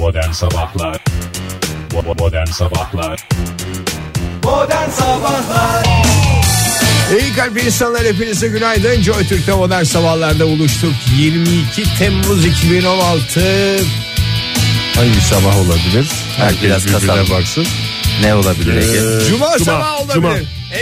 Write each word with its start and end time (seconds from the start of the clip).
Modern 0.00 0.32
Sabahlar 0.32 1.04
Modern 2.18 2.46
Sabahlar 2.46 3.28
Modern 4.44 4.90
Sabahlar 4.90 5.84
İyi 7.20 7.32
kalp 7.32 7.64
insanlar 7.64 8.04
hepinize 8.04 8.48
günaydın. 8.48 9.02
Joy 9.02 9.26
Türk'te 9.26 9.52
modern 9.52 9.82
sabahlarda 9.82 10.46
buluştuk. 10.46 10.92
22 11.18 11.98
Temmuz 11.98 12.46
2016. 12.46 13.40
Hangi 14.94 15.20
sabah 15.20 15.58
olabilir? 15.58 16.10
Herkes 16.36 16.62
biraz 16.62 16.86
birbirine 16.86 17.30
baksın. 17.30 17.66
Ne 18.20 18.34
olabilir 18.34 18.76
Ege? 18.76 19.28
Cuma, 19.30 19.58
sabahı 19.58 19.96
olabilir. 19.98 20.14
Cuma. 20.14 20.32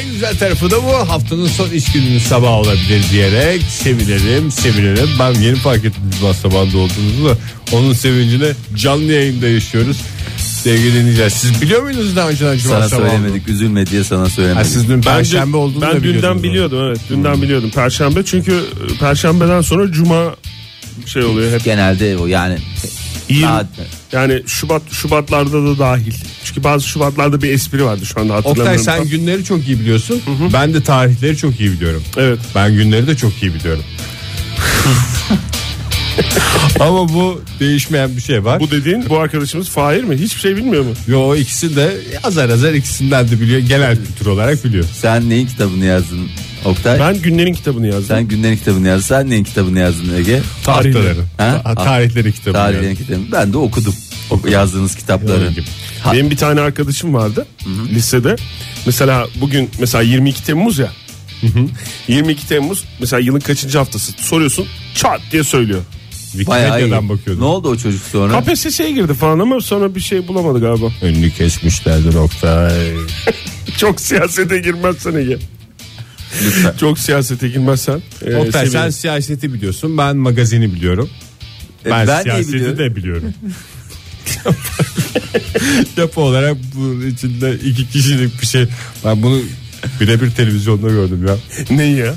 En 0.00 0.12
güzel 0.12 0.38
tarafı 0.38 0.70
da 0.70 0.82
bu. 0.84 0.92
Haftanın 0.92 1.46
son 1.46 1.70
iş 1.70 1.92
gününün 1.92 2.18
sabahı 2.18 2.50
olabilir 2.50 3.02
diyerek 3.12 3.62
sevinirim, 3.62 4.50
sevinirim. 4.50 5.08
Ben 5.18 5.34
yeni 5.34 5.56
fark 5.56 5.84
ettim 5.84 6.02
Cuma 6.20 6.34
sabahında 6.34 6.78
olduğumuzu 6.78 7.24
da 7.28 7.36
onun 7.72 7.92
sevincini 7.92 8.48
canlı 8.76 9.12
yayında 9.12 9.48
yaşıyoruz. 9.48 9.96
Sevgili 10.62 10.94
dinleyiciler 10.94 11.28
siz 11.28 11.62
biliyor 11.62 11.82
muydunuz 11.82 12.16
daha 12.16 12.28
önceden 12.28 12.58
Cuma 12.58 12.74
Sana 12.74 12.88
sabahı 12.88 13.10
söylemedik 13.10 13.48
üzülme 13.48 13.86
diye 13.86 14.04
sana 14.04 14.22
Ha, 14.22 14.28
söylemedik. 14.28 14.70
siz 14.70 14.88
dün 14.88 14.94
Ben, 14.96 15.00
Perşembe 15.16 15.56
olduğunu 15.56 15.82
ben 15.82 15.90
da 15.90 15.94
dünden 15.94 16.02
biliyordunuz. 16.12 16.42
biliyordum 16.42 16.78
evet. 16.88 17.00
Dünden 17.10 17.42
biliyordum. 17.42 17.70
Perşembe 17.70 18.24
çünkü 18.24 18.52
e, 18.94 18.98
perşembeden 18.98 19.60
sonra 19.60 19.92
cuma 19.92 20.34
şey 21.06 21.24
oluyor 21.24 21.52
hep. 21.52 21.64
Genelde 21.64 22.16
o 22.16 22.26
yani. 22.26 22.58
Yirmi- 23.28 23.42
Daha- 23.42 23.64
yani 24.12 24.42
Şubat 24.46 24.82
Şubatlarda 24.92 25.64
da 25.66 25.78
dahil. 25.78 26.12
Çünkü 26.44 26.64
bazı 26.64 26.88
Şubatlarda 26.88 27.42
bir 27.42 27.52
espri 27.52 27.84
vardı 27.84 28.06
şu 28.06 28.20
anda 28.20 28.32
Oktay 28.32 28.50
hatırlamıyorum. 28.50 28.84
sen 28.84 28.96
tam. 28.98 29.08
günleri 29.08 29.44
çok 29.44 29.66
iyi 29.68 29.80
biliyorsun. 29.80 30.22
Ben 30.52 30.74
de 30.74 30.82
tarihleri 30.82 31.36
çok 31.36 31.60
iyi 31.60 31.72
biliyorum. 31.72 32.02
Evet. 32.16 32.38
Ben 32.54 32.72
günleri 32.74 33.06
de 33.06 33.16
çok 33.16 33.42
iyi 33.42 33.54
biliyorum. 33.54 33.84
Ama 36.80 37.08
bu 37.08 37.42
değişmeyen 37.60 38.16
bir 38.16 38.22
şey 38.22 38.44
var. 38.44 38.60
Bu 38.60 38.70
dediğin 38.70 39.08
bu 39.08 39.18
arkadaşımız 39.18 39.68
Fahir 39.68 40.04
mi? 40.04 40.16
Hiçbir 40.16 40.40
şey 40.40 40.56
bilmiyor 40.56 40.84
mu? 40.84 40.92
Yo 41.06 41.34
ikisi 41.36 41.76
de 41.76 41.96
azar 42.24 42.48
azar 42.48 42.72
ikisinden 42.74 43.28
de 43.30 43.40
biliyor. 43.40 43.60
Genel 43.60 43.96
kültür 43.96 44.26
olarak 44.26 44.64
biliyor. 44.64 44.84
Sen 45.00 45.30
neyin 45.30 45.46
kitabını 45.46 45.84
yazdın 45.84 46.28
Oktay? 46.64 47.00
Ben 47.00 47.22
günlerin 47.22 47.54
kitabını 47.54 47.86
yazdım. 47.86 48.04
Sen 48.06 48.28
günlerin 48.28 48.56
kitabını 48.56 48.88
yazdın. 48.88 49.06
Sen 49.06 49.30
neyin 49.30 49.44
kitabını 49.44 49.78
yazdın 49.78 50.14
Ege? 50.18 50.40
Tarihleri. 50.64 51.18
Ha? 51.36 51.60
Ta- 51.64 51.74
tarihleri 51.74 52.32
kitabı. 52.32 52.52
Tarihlerin 52.52 52.86
yani. 52.86 52.96
kitabını. 52.96 53.32
Ben 53.32 53.52
de 53.52 53.58
okudum. 53.58 53.94
O- 54.30 54.48
Yazdığınız 54.48 54.94
kitapları. 54.96 55.50
Ha- 56.02 56.12
Benim 56.12 56.30
bir 56.30 56.36
tane 56.36 56.60
arkadaşım 56.60 57.14
vardı 57.14 57.46
lisede. 57.92 58.36
Mesela 58.86 59.26
bugün 59.40 59.70
mesela 59.80 60.02
22 60.02 60.44
Temmuz 60.44 60.78
ya. 60.78 60.92
22 62.08 62.48
Temmuz 62.48 62.84
mesela 63.00 63.20
yılın 63.20 63.40
kaçıncı 63.40 63.78
haftası 63.78 64.12
soruyorsun 64.12 64.66
çat 64.94 65.20
diye 65.32 65.44
söylüyor. 65.44 65.80
Bayağı 66.46 66.68
iyi. 66.68 66.72
Wikipedia'dan 66.72 67.08
bakıyordum. 67.08 67.42
Ne 67.42 67.46
oldu 67.46 67.68
o 67.68 67.76
çocuk 67.76 68.02
sonra? 68.12 68.40
KPSS'ye 68.40 68.90
girdi 68.92 69.14
falan 69.14 69.38
ama 69.38 69.60
sonra 69.60 69.94
bir 69.94 70.00
şey 70.00 70.28
bulamadı 70.28 70.60
galiba. 70.60 70.86
Önünü 71.02 71.30
kesmişlerdir 71.30 72.14
Oktay. 72.14 72.72
Çok 73.76 74.00
siyasete 74.00 74.58
girmezsen 74.58 75.14
Ege. 75.14 75.38
Lütfen. 76.46 76.74
Çok 76.80 76.98
siyasete 76.98 77.48
girmezsen. 77.48 78.02
e, 78.26 78.36
Oktay 78.36 78.66
sen 78.66 78.90
siyaseti 78.90 79.52
biliyorsun. 79.54 79.98
Ben 79.98 80.16
magazini 80.16 80.74
biliyorum. 80.74 81.10
E, 81.86 81.90
Ben, 81.90 82.06
ben 82.06 82.22
siyaseti 82.22 82.52
biliyorum? 82.52 82.78
de 82.78 82.96
biliyorum. 82.96 83.34
Yapı 85.96 86.20
olarak 86.20 86.56
bunun 86.74 87.06
içinde 87.10 87.54
iki 87.54 87.88
kişilik 87.88 88.40
bir 88.42 88.46
şey. 88.46 88.66
Ben 89.04 89.22
bunu 89.22 89.40
birebir 90.00 90.30
televizyonda 90.30 90.88
gördüm 90.88 91.26
ya. 91.28 91.36
Neyi 91.76 91.96
ya? 91.96 92.14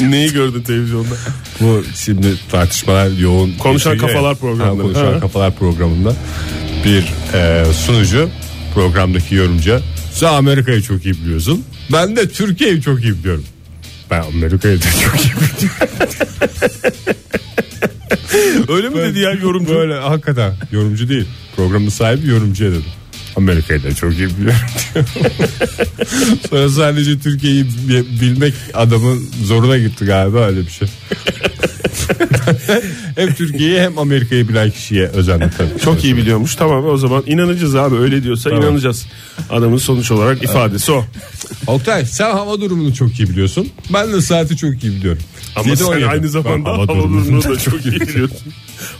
Neyi 0.00 0.32
gördün 0.32 0.62
televizyonda? 0.62 1.14
Bu 1.60 1.84
şimdi 1.94 2.26
tartışmalar 2.50 3.10
yoğun. 3.10 3.52
Konuşan 3.58 3.92
ya. 3.92 3.98
Kafalar 3.98 4.36
programında. 4.36 4.82
Konuşan 4.82 5.12
Ha. 5.12 5.20
kafalar 5.20 5.54
programında 5.56 6.16
bir 6.84 7.04
e, 7.34 7.64
sunucu 7.72 8.28
programdaki 8.74 9.34
yorumcu. 9.34 9.80
Sen 10.12 10.32
Amerika'yı 10.32 10.82
çok 10.82 11.04
iyi 11.04 11.14
biliyorsun. 11.14 11.64
Ben 11.92 12.16
de 12.16 12.28
Türkiye'yi 12.28 12.82
çok 12.82 13.04
iyi 13.04 13.18
biliyorum. 13.18 13.44
Ben 14.10 14.20
Amerika'yı 14.22 14.78
da 14.78 14.86
çok 15.04 15.20
iyi 15.24 15.32
biliyorum. 15.34 15.86
Öyle 18.68 18.88
mi 18.88 18.96
dedi 18.96 19.18
ya 19.18 19.30
yorumcu? 19.30 19.74
Böyle 19.74 19.94
hakikaten 19.94 20.52
yorumcu 20.72 21.08
değil. 21.08 21.26
Programın 21.56 21.88
sahibi 21.88 22.28
yorumcuya 22.28 22.70
dedi. 22.72 22.84
Amerika'yı 23.36 23.82
da 23.82 23.94
çok 23.94 24.12
iyi 24.12 24.28
biliyorum 24.28 24.58
diyor. 24.94 25.04
Sonra 26.50 26.68
sadece 26.68 27.18
Türkiye'yi 27.18 27.64
bi- 27.64 28.20
bilmek 28.20 28.54
adamın 28.74 29.28
zoruna 29.44 29.78
gitti 29.78 30.04
galiba 30.04 30.38
öyle 30.46 30.60
bir 30.60 30.70
şey. 30.70 30.88
hem 33.16 33.34
Türkiye'yi 33.34 33.80
hem 33.80 33.98
Amerika'yı 33.98 34.48
bilen 34.48 34.70
kişiye 34.70 35.06
özendim 35.06 35.50
tabii. 35.58 35.80
Çok 35.84 36.04
iyi 36.04 36.16
biliyormuş. 36.16 36.54
Tamam 36.54 36.84
o 36.86 36.96
zaman 36.96 37.22
inanacağız 37.26 37.74
abi 37.74 37.96
öyle 37.96 38.22
diyorsa 38.22 38.50
Tamam. 38.50 38.64
inanacağız. 38.64 39.06
Adamın 39.50 39.76
sonuç 39.78 40.10
olarak 40.10 40.42
ifadesi 40.42 40.92
o. 40.92 41.04
Oktay 41.66 42.04
sen 42.06 42.30
hava 42.30 42.60
durumunu 42.60 42.94
çok 42.94 43.20
iyi 43.20 43.28
biliyorsun. 43.28 43.68
Ben 43.92 44.12
de 44.12 44.20
saati 44.20 44.56
çok 44.56 44.84
iyi 44.84 44.92
biliyorum. 44.92 45.22
Ama 45.56 45.68
Yedi 45.70 45.76
sen 45.84 45.92
yedi. 45.94 46.06
aynı 46.06 46.28
zamanda 46.28 46.64
Ben 46.70 46.74
hava 46.74 46.88
durumunu 46.88 47.42
da 47.44 47.58
çok 47.58 47.86
iyi 47.86 48.00
biliyorsun. 48.00 48.38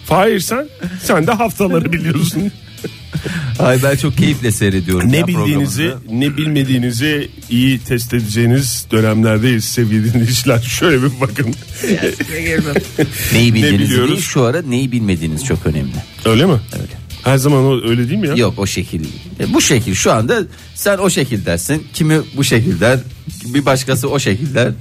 Fahir 0.07 0.41
sen 0.41 0.69
sen 1.03 1.27
de 1.27 1.33
haftaları 1.33 1.93
biliyorsun. 1.93 2.53
Ay 3.59 3.83
ben 3.83 3.97
çok 3.97 4.17
keyifle 4.19 4.53
seyrediyorum. 4.53 5.13
ne 5.13 5.17
ya 5.17 5.27
bildiğinizi 5.27 5.83
programınızı. 5.83 5.99
ne 6.11 6.37
bilmediğinizi 6.37 7.29
iyi 7.51 7.79
test 7.79 8.15
edeceğiniz 8.15 8.87
dönemlerdeyiz 8.91 9.65
sevgili 9.65 10.15
dinleyiciler. 10.15 10.61
Şöyle 10.69 11.03
bir 11.03 11.11
bakın. 11.21 11.55
Neyi 13.33 13.55
bildiğinizi 13.55 13.85
biliyoruz? 13.91 14.09
değil 14.11 14.21
şu 14.23 14.43
ara 14.43 14.63
neyi 14.63 14.93
bilmediğiniz 14.93 15.45
çok 15.45 15.67
önemli. 15.67 15.93
Öyle 16.25 16.47
mi? 16.47 16.53
Öyle. 16.73 16.93
Her 17.25 17.37
zaman 17.39 17.65
o 17.65 17.89
öyle 17.89 18.09
değil 18.09 18.21
mi 18.21 18.29
ya? 18.29 18.35
Yok 18.35 18.55
o 18.59 18.67
şekil. 18.67 19.05
E, 19.41 19.55
Bu 19.55 19.61
şekil 19.61 19.95
şu 19.95 20.13
anda 20.13 20.43
sen 20.75 20.99
o 20.99 21.11
şekil 21.11 21.47
dersin. 21.47 21.87
Kimi 21.95 22.19
bu 22.37 22.45
şekil 22.45 22.81
der. 22.81 22.99
Bir 23.45 23.67
başkası 23.67 24.09
o 24.09 24.19
şekil 24.19 24.55
der. 24.55 24.73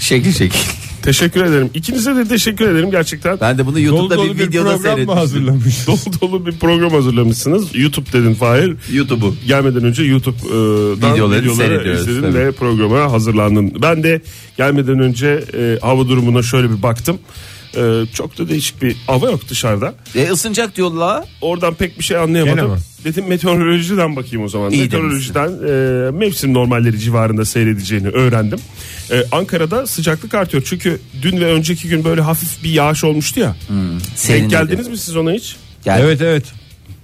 Şekil 0.00 0.32
şekil. 0.32 0.58
Teşekkür 1.06 1.44
ederim. 1.44 1.70
İkinize 1.74 2.16
de 2.16 2.24
teşekkür 2.28 2.68
ederim 2.68 2.90
gerçekten. 2.90 3.38
Ben 3.40 3.58
de 3.58 3.66
bunu 3.66 3.74
Dolu 3.74 3.82
YouTube'da 3.82 4.16
dolu 4.16 4.34
bir 4.34 4.38
bir 4.38 4.48
videoda 4.48 4.76
program 4.76 4.78
mı 4.78 4.82
seyretmiştim. 4.82 5.16
hazırlamış? 5.16 5.86
dolu 5.86 6.20
dolu 6.20 6.46
bir 6.46 6.52
program 6.58 6.90
hazırlamışsınız. 6.90 7.74
YouTube 7.74 8.12
dedin 8.12 8.34
Fahir. 8.34 8.76
YouTube'u. 8.92 9.34
Gelmeden 9.46 9.84
önce 9.84 10.02
YouTube'dan 10.02 11.14
Videoları 11.14 11.42
videoları, 11.42 11.56
seyrediyoruz 11.56 12.00
izledin 12.00 12.22
tabii. 12.22 12.34
ve 12.34 12.52
programa 12.52 13.12
hazırlandın. 13.12 13.72
Ben 13.82 14.02
de 14.02 14.22
gelmeden 14.56 14.98
önce 14.98 15.44
e, 15.54 15.78
hava 15.82 16.08
durumuna 16.08 16.42
şöyle 16.42 16.70
bir 16.70 16.82
baktım. 16.82 17.18
E, 17.76 18.06
çok 18.14 18.38
da 18.38 18.48
değişik 18.48 18.82
bir 18.82 18.96
hava 19.06 19.30
yok 19.30 19.48
dışarıda. 19.48 19.94
E 20.14 20.28
ısınacak 20.30 20.76
diyorlar. 20.76 21.24
Oradan 21.40 21.74
pek 21.74 21.98
bir 21.98 22.04
şey 22.04 22.14
Gene 22.16 22.24
anlayamadım. 22.24 22.78
Dedim 23.04 23.24
meteorolojiden 23.28 24.16
bakayım 24.16 24.44
o 24.44 24.48
zaman. 24.48 24.70
İyi 24.70 24.82
Meteorolojiden 24.82 25.48
e, 25.48 26.10
mevsim 26.10 26.54
normalleri 26.54 26.98
civarında 26.98 27.44
seyredeceğini 27.44 28.08
öğrendim. 28.08 28.58
E, 29.10 29.24
Ankara'da 29.32 29.86
sıcaklık 29.86 30.34
artıyor. 30.34 30.62
Çünkü 30.66 31.00
dün 31.22 31.40
ve 31.40 31.52
önceki 31.52 31.88
gün 31.88 32.04
böyle 32.04 32.20
hafif 32.20 32.64
bir 32.64 32.70
yağış 32.70 33.04
olmuştu 33.04 33.40
ya. 33.40 33.56
Senin 34.14 34.40
Denk 34.40 34.50
geldiniz 34.50 34.88
mi 34.88 34.98
siz 34.98 35.16
ona 35.16 35.32
hiç? 35.32 35.56
Gel. 35.84 36.00
Evet 36.00 36.20
evet. 36.22 36.44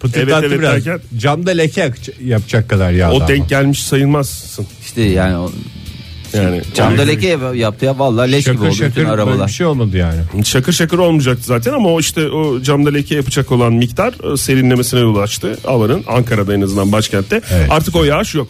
Pıtırdattı 0.00 0.33
Evet, 0.34 0.44
evet 0.53 0.59
biraz. 0.59 0.72
derken- 0.87 1.00
Camda 1.19 1.50
leke 1.50 1.81
yak- 1.81 2.21
yapacak 2.25 2.69
kadar 2.69 2.91
yağdı 2.93 3.12
O 3.15 3.16
ama. 3.16 3.28
denk 3.28 3.49
gelmiş 3.49 3.83
sayılmazsın. 3.83 4.66
İşte 4.84 5.03
yani 5.03 5.37
o, 5.37 5.53
Yani 6.38 6.62
camda 6.75 7.03
leke 7.03 7.38
yaptı 7.54 7.84
ya 7.84 7.98
vallahi 7.98 8.32
leş 8.32 8.44
gibi 8.44 8.54
Şakır 8.54 8.66
oldu 8.66 8.75
şakır 8.75 8.91
bütün 8.91 9.04
böyle 9.04 9.22
arabalar. 9.22 9.47
bir 9.47 9.53
şey 9.53 9.66
olmadı 9.66 9.97
yani. 9.97 10.44
Şakır 10.44 10.72
şakır 10.72 10.98
olmayacaktı 10.98 11.43
zaten 11.43 11.72
ama 11.72 11.88
o 11.88 12.00
işte 12.00 12.28
o 12.31 12.62
camda 12.62 12.91
leke 12.91 13.15
yapacak 13.15 13.53
olan 13.53 13.72
miktar 13.72 14.32
e, 14.32 14.37
serinlemesine 14.37 15.00
yol 15.00 15.16
açtı 15.16 15.59
havanın 15.65 16.04
Ankara'da 16.09 16.54
en 16.54 16.60
azından 16.60 16.92
başkentte. 16.92 17.41
Evet. 17.53 17.71
Artık 17.71 17.97
o 17.97 18.04
yağış 18.04 18.34
yok. 18.34 18.48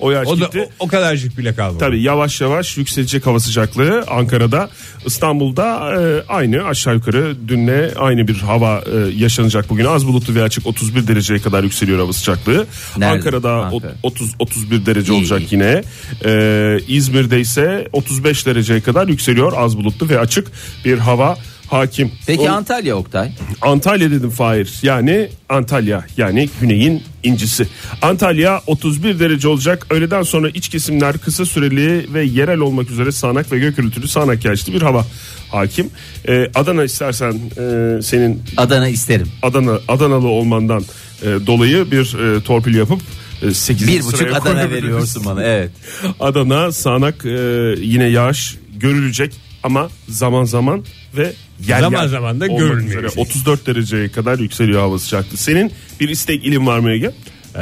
O 0.00 0.06
O 0.08 0.12
da 0.14 0.44
gitti. 0.44 0.68
o, 0.80 0.84
o 0.84 0.88
kadarcık 0.88 1.38
bile 1.38 1.54
kalmadı. 1.54 1.78
Tabii 1.78 2.02
yavaş 2.02 2.40
yavaş 2.40 2.76
yükselecek 2.76 3.26
hava 3.26 3.40
sıcaklığı 3.40 4.04
Ankara'da. 4.10 4.70
İstanbul'da 5.06 5.94
e, 6.02 6.22
aynı 6.32 6.64
aşağı 6.64 6.94
yukarı 6.94 7.36
dünle 7.48 7.90
aynı 7.96 8.28
bir 8.28 8.36
hava 8.38 8.78
e, 8.92 9.10
yaşanacak 9.16 9.70
bugün. 9.70 9.84
Az 9.84 10.06
bulutlu 10.06 10.34
ve 10.34 10.42
açık 10.42 10.66
31 10.66 11.06
dereceye 11.08 11.40
kadar 11.40 11.62
yükseliyor 11.64 11.98
hava 11.98 12.12
sıcaklığı. 12.12 12.66
Nerede? 12.98 13.12
Ankara'da 13.12 13.52
Ankara. 13.52 13.92
30 14.02 14.34
31 14.38 14.86
derece 14.86 15.12
İyi, 15.12 15.18
olacak 15.18 15.40
iyi. 15.42 15.48
yine. 15.54 15.82
E, 16.24 16.78
İzmir'de 16.88 17.40
ise 17.40 17.88
35 17.92 18.46
dereceye 18.46 18.80
kadar 18.80 19.08
yükseliyor. 19.08 19.52
Az 19.56 19.76
bulutlu 19.78 20.08
ve 20.08 20.18
açık 20.18 20.48
bir 20.84 20.98
hava 20.98 21.38
hakim. 21.66 22.12
Peki 22.26 22.50
O- 22.50 22.52
Antalya 22.52 22.96
Oktay. 22.96 23.32
Antalya 23.62 24.10
dedim 24.10 24.30
Fahir. 24.30 24.78
Yani 24.82 25.28
Antalya 25.48 26.06
yani 26.16 26.48
güneyin 26.60 27.02
incisi. 27.22 27.66
Antalya 28.02 28.60
31 28.66 29.20
derece 29.20 29.48
olacak. 29.48 29.86
Öğleden 29.90 30.22
sonra 30.22 30.48
iç 30.48 30.68
kesimler 30.68 31.18
kısa 31.18 31.44
süreli 31.44 32.14
ve 32.14 32.24
yerel 32.24 32.58
olmak 32.58 32.90
üzere 32.90 33.12
sağanak 33.12 33.52
ve 33.52 33.58
gök 33.58 33.76
gürültülü 33.76 34.08
sağanak 34.08 34.44
yağışlı 34.44 34.72
bir 34.72 34.82
hava 34.82 35.06
hakim. 35.50 35.90
Ee, 36.28 36.50
Adana 36.54 36.84
istersen 36.84 37.32
e, 37.32 38.02
senin 38.02 38.42
Adana 38.56 38.88
isterim. 38.88 39.28
Adana 39.42 39.78
Adanalı 39.88 40.28
olmandan 40.28 40.84
e, 41.22 41.26
dolayı 41.46 41.90
bir 41.90 42.36
e, 42.36 42.40
torpil 42.40 42.74
yapıp 42.74 43.00
e, 43.42 43.54
8. 43.54 43.88
Bir 43.88 44.04
buçuk 44.04 44.32
Adana 44.36 44.70
veriyorsun 44.70 45.24
bana 45.24 45.42
evet. 45.44 45.70
Adana 46.20 46.72
sağanak 46.72 47.26
e, 47.26 47.30
yine 47.78 48.04
yağış 48.04 48.56
görülecek 48.76 49.32
ama 49.62 49.88
zaman 50.08 50.44
zaman 50.44 50.84
ve 51.16 51.32
yer 51.66 51.80
Zaman 51.80 52.02
yer 52.02 52.08
zaman 52.08 52.40
da 52.40 52.46
üzere 52.46 53.08
34 53.16 53.66
dereceye 53.66 54.08
kadar 54.08 54.38
yükseliyor 54.38 54.80
hava 54.80 54.98
sıcaklığı. 54.98 55.36
Senin 55.36 55.72
bir 56.00 56.08
istek 56.08 56.44
ilim 56.44 56.66
var 56.66 56.78
mı 56.78 56.90
Ege? 56.90 57.10
Ee, 57.54 57.58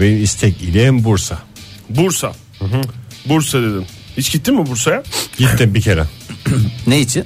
benim 0.00 0.22
istek 0.22 0.62
ilim 0.62 1.04
Bursa. 1.04 1.38
Bursa. 1.88 2.32
Bursa 3.28 3.62
dedim. 3.62 3.84
Hiç 4.16 4.32
gittin 4.32 4.54
mi 4.54 4.66
Bursa'ya? 4.66 5.02
Gittim 5.38 5.74
bir 5.74 5.80
kere. 5.80 6.04
Ne 6.86 7.00
için? 7.00 7.24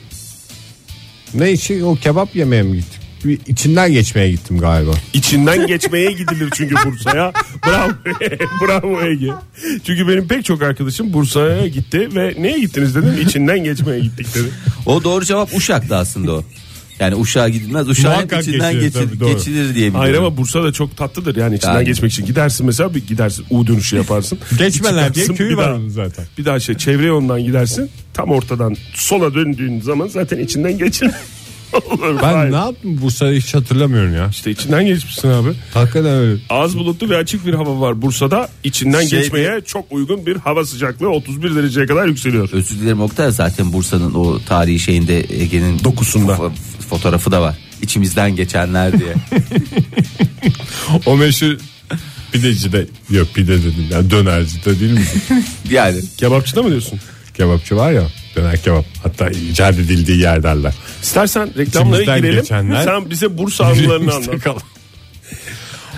Ne 1.35 1.53
için 1.53 1.83
o 1.83 1.97
kebap 1.97 2.37
yemeye 2.37 2.63
mi 2.63 2.77
gittik? 2.77 3.00
Bir 3.25 3.39
içinden 3.47 3.93
geçmeye 3.93 4.31
gittim 4.31 4.59
galiba. 4.59 4.91
İçinden 5.15 5.67
geçmeye 5.67 6.13
gidilir 6.13 6.49
çünkü 6.55 6.75
Bursa'ya. 6.87 7.33
Bravo. 7.67 7.91
Bravo 8.67 9.03
Ege. 9.03 9.31
Çünkü 9.85 10.09
benim 10.09 10.29
pek 10.29 10.45
çok 10.45 10.63
arkadaşım 10.63 11.13
Bursa'ya 11.13 11.67
gitti 11.67 12.09
ve 12.15 12.35
neye 12.39 12.59
gittiniz 12.59 12.95
dedim. 12.95 13.15
İçinden 13.27 13.65
geçmeye 13.65 14.01
gittik 14.01 14.35
dedi. 14.35 14.49
O 14.87 15.05
doğru 15.05 15.25
cevap 15.25 15.55
Uşak'tı 15.55 15.97
aslında 15.97 16.33
o. 16.33 16.45
Yani 17.01 17.15
Uşak'a 17.15 17.49
gidilmez. 17.49 17.89
Uşak'ın 17.89 18.11
Muhakkak 18.11 18.43
içinden 18.43 18.73
geçilir, 18.73 18.87
geçir, 18.93 19.09
tabii, 19.09 19.21
doğru. 19.21 19.33
geçilir 19.33 19.65
diye 19.65 19.75
biliyorum. 19.75 19.95
Hayır 20.01 20.15
ama 20.15 20.37
Bursa 20.37 20.63
da 20.63 20.73
çok 20.73 20.97
tatlıdır 20.97 21.37
yani 21.37 21.57
içinden 21.57 21.75
Yani. 21.75 21.85
geçmek 21.85 22.13
için. 22.13 22.27
Gidersin 22.27 22.67
mesela 22.67 22.95
bir 22.95 23.07
gidersin 23.07 23.45
U 23.51 23.67
dönüşü 23.67 23.97
yaparsın. 23.97 24.39
Geçmeler 24.59 25.15
diye 25.15 25.25
Çıkarsın, 25.25 25.35
köyü 25.35 25.51
bir 25.51 25.55
var 25.57 25.67
daha- 25.67 25.75
onun 25.75 25.89
zaten. 25.89 26.25
Bir 26.39 26.45
daha 26.45 26.61
şey 26.61 26.75
çevre 26.75 27.07
yolundan 27.07 27.45
gidersin. 27.45 27.91
Tam 28.15 28.31
ortadan 28.31 28.77
sola 28.95 29.35
döndüğün 29.35 29.81
zaman 29.81 30.09
zaten 30.09 30.39
içinden 30.39 30.79
geçin. 30.79 31.11
Olur, 31.73 32.19
Ben 32.23 32.33
hayır. 32.35 32.53
ne 32.53 32.57
yaptım 32.57 32.99
Bursa'yı 33.03 33.41
hiç 33.41 33.55
hatırlamıyorum 33.55 34.15
ya. 34.15 34.29
İşte 34.31 34.51
içinden 34.51 34.87
geçmişsin 34.87 35.29
abi. 35.29 35.49
Hakikaten 35.75 36.13
öyle. 36.13 36.41
Az 36.51 36.79
bulutlu 36.79 37.09
ve 37.11 37.17
açık 37.17 37.47
bir 37.47 37.55
hava 37.55 37.81
var 37.81 38.03
Bursa'da. 38.03 38.49
İçinden 38.65 39.07
Şey- 39.07 39.21
geçmeye 39.21 39.61
çok 39.67 39.93
uygun 39.93 40.27
bir 40.27 40.37
hava 40.37 40.65
sıcaklığı 40.67 41.09
31 41.09 41.55
dereceye 41.57 41.87
kadar 41.87 42.07
yükseliyor. 42.07 42.49
Özür 42.53 42.79
dilerim 42.81 43.01
Oktay 43.01 43.31
zaten 43.31 43.73
Bursa'nın 43.73 44.15
o 44.15 44.39
tarihi 44.47 44.79
şeyinde 44.79 45.19
Ege'nin 45.43 45.85
Dokusunda. 45.85 46.33
fo- 46.33 46.53
fotoğrafı 46.91 47.33
da 47.33 47.43
var. 47.43 47.59
İçimizden 47.83 48.37
geçenler 48.37 48.93
diye. 49.01 49.15
O 51.07 51.17
meşhur 51.17 51.57
pideci 52.33 52.73
de 52.73 52.87
yok 53.11 53.29
pide 53.35 53.59
dedim 53.59 53.87
ya 53.91 54.11
dönerci 54.11 54.65
de 54.65 54.81
değil 54.81 54.93
mi? 54.93 55.05
yani 55.71 56.01
Kebapçıda 56.17 56.63
mı 56.63 56.69
diyorsun? 56.71 57.01
Kebapçı 57.35 57.77
var 57.77 57.93
ya 57.93 58.03
döner 58.37 58.63
kebap 58.63 58.85
hatta 59.03 59.31
icat 59.31 59.75
edildiği 59.75 60.19
yer 60.19 60.43
derler. 60.43 60.73
İstersen 61.03 61.49
reklamlara 61.59 62.03
İçimizden 62.03 62.19
girelim. 62.21 62.41
geçenler- 62.41 62.85
Sen 62.85 63.11
bize 63.11 63.39
Bursa 63.39 63.65
anılarını 63.65 64.15
anlat. 64.15 64.63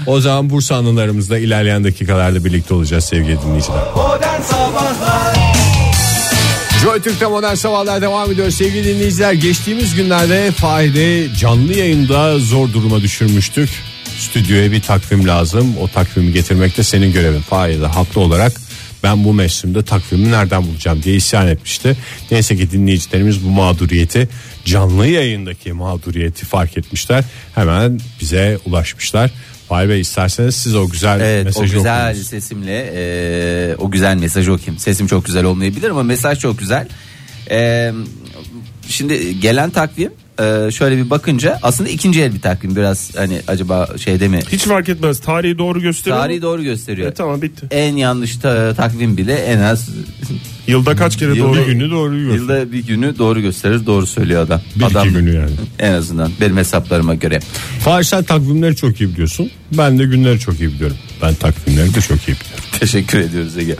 O 0.06 0.20
zaman 0.20 0.50
Bursa 0.50 0.76
anılarımızda 0.76 1.38
ilerleyen 1.38 1.84
dakikalarda 1.84 2.44
birlikte 2.44 2.74
olacağız 2.74 3.04
sevgili 3.04 3.42
dinleyiciler. 3.42 3.78
Modern 3.96 4.42
Sabahlar 4.42 5.36
Joy 6.82 7.02
Türk'te 7.02 7.26
modern 7.26 7.54
sabahlar 7.54 8.02
devam 8.02 8.32
ediyor 8.32 8.50
sevgili 8.50 8.84
dinleyiciler. 8.94 9.32
Geçtiğimiz 9.32 9.94
günlerde 9.94 10.50
Fahir'i 10.52 11.30
canlı 11.38 11.72
yayında 11.74 12.38
zor 12.38 12.72
duruma 12.72 13.00
düşürmüştük. 13.00 13.68
Stüdyoya 14.18 14.72
bir 14.72 14.82
takvim 14.82 15.28
lazım. 15.28 15.74
O 15.80 15.88
takvimi 15.88 16.32
getirmek 16.32 16.76
de 16.76 16.82
senin 16.82 17.12
görevin. 17.12 17.40
Fahir 17.40 17.80
de 17.80 17.86
haklı 17.86 18.20
olarak 18.20 18.52
ben 19.02 19.24
bu 19.24 19.34
mevsimde 19.34 19.82
takvimi 19.82 20.30
nereden 20.30 20.62
bulacağım 20.62 21.02
diye 21.02 21.16
isyan 21.16 21.48
etmişti. 21.48 21.96
Neyse 22.30 22.56
ki 22.56 22.70
dinleyicilerimiz 22.70 23.44
bu 23.44 23.50
mağduriyeti 23.50 24.28
canlı 24.64 25.06
yayındaki 25.06 25.72
mağduriyeti 25.72 26.46
fark 26.46 26.78
etmişler. 26.78 27.24
Hemen 27.54 28.00
bize 28.20 28.58
ulaşmışlar. 28.66 29.30
Fahir 29.68 29.88
Bey 29.88 30.00
isterseniz 30.00 30.54
siz 30.56 30.74
o 30.74 30.88
güzel 30.88 31.20
evet 31.20 31.42
o 31.42 31.44
mesajı 31.44 31.74
güzel 31.74 32.08
okuyunuz. 32.08 32.26
sesimle 32.28 32.92
e, 32.94 33.76
o 33.78 33.90
güzel 33.90 34.16
mesajı 34.16 34.52
okuyayım. 34.52 34.78
Sesim 34.78 35.06
çok 35.06 35.24
güzel 35.24 35.44
olmayabilir 35.44 35.90
ama 35.90 36.02
mesaj 36.02 36.38
çok 36.38 36.58
güzel. 36.58 36.88
E, 37.50 37.92
şimdi 38.88 39.40
gelen 39.40 39.70
takvim 39.70 40.12
e, 40.40 40.70
şöyle 40.70 40.96
bir 40.96 41.10
bakınca 41.10 41.58
aslında 41.62 41.90
ikinci 41.90 42.22
el 42.22 42.34
bir 42.34 42.40
takvim 42.40 42.76
biraz 42.76 43.16
hani 43.16 43.40
acaba 43.48 43.88
şeyde 43.98 44.28
mi? 44.28 44.40
Hiç 44.52 44.62
fark 44.64 44.88
etmez. 44.88 45.20
Tarihi 45.20 45.58
doğru 45.58 45.80
gösteriyor. 45.80 46.16
Tarihi 46.22 46.42
doğru 46.42 46.62
gösteriyor. 46.62 47.08
E, 47.10 47.14
tamam 47.14 47.42
bitti. 47.42 47.66
En 47.70 47.96
yanlış 47.96 48.36
ta- 48.36 48.74
takvim 48.74 49.16
bile 49.16 49.34
en 49.34 49.58
az 49.58 49.88
Yılda 50.66 50.96
kaç 50.96 51.16
kere 51.18 51.30
Yılda- 51.30 51.38
doğru 51.38 51.66
günü 51.66 51.90
doğru 51.90 52.16
yiyor. 52.18 52.34
yılda 52.34 52.72
bir 52.72 52.86
günü 52.86 53.18
doğru 53.18 53.40
gösterir. 53.40 53.86
Doğru 53.86 54.06
söylüyor 54.06 54.42
adam. 54.42 54.60
Bir 54.76 54.84
adam 54.84 55.08
iki 55.08 55.16
günü 55.18 55.34
yani. 55.34 55.50
En 55.78 55.92
azından 55.92 56.32
benim 56.40 56.56
hesaplarıma 56.56 57.14
göre. 57.14 57.40
Fahir 57.80 58.04
sen 58.04 58.22
takvimleri 58.24 58.76
çok 58.76 59.00
iyi 59.00 59.12
biliyorsun. 59.12 59.50
Ben 59.78 59.98
de 59.98 60.04
günleri 60.04 60.38
çok 60.40 60.60
iyi 60.60 60.72
biliyorum. 60.72 60.96
Ben 61.22 61.34
takvimleri 61.34 61.94
de 61.94 62.00
çok 62.00 62.18
iyi 62.18 62.22
biliyorum. 62.22 62.64
Teşekkür 62.80 63.18
ediyoruz 63.18 63.58
Ege. 63.58 63.76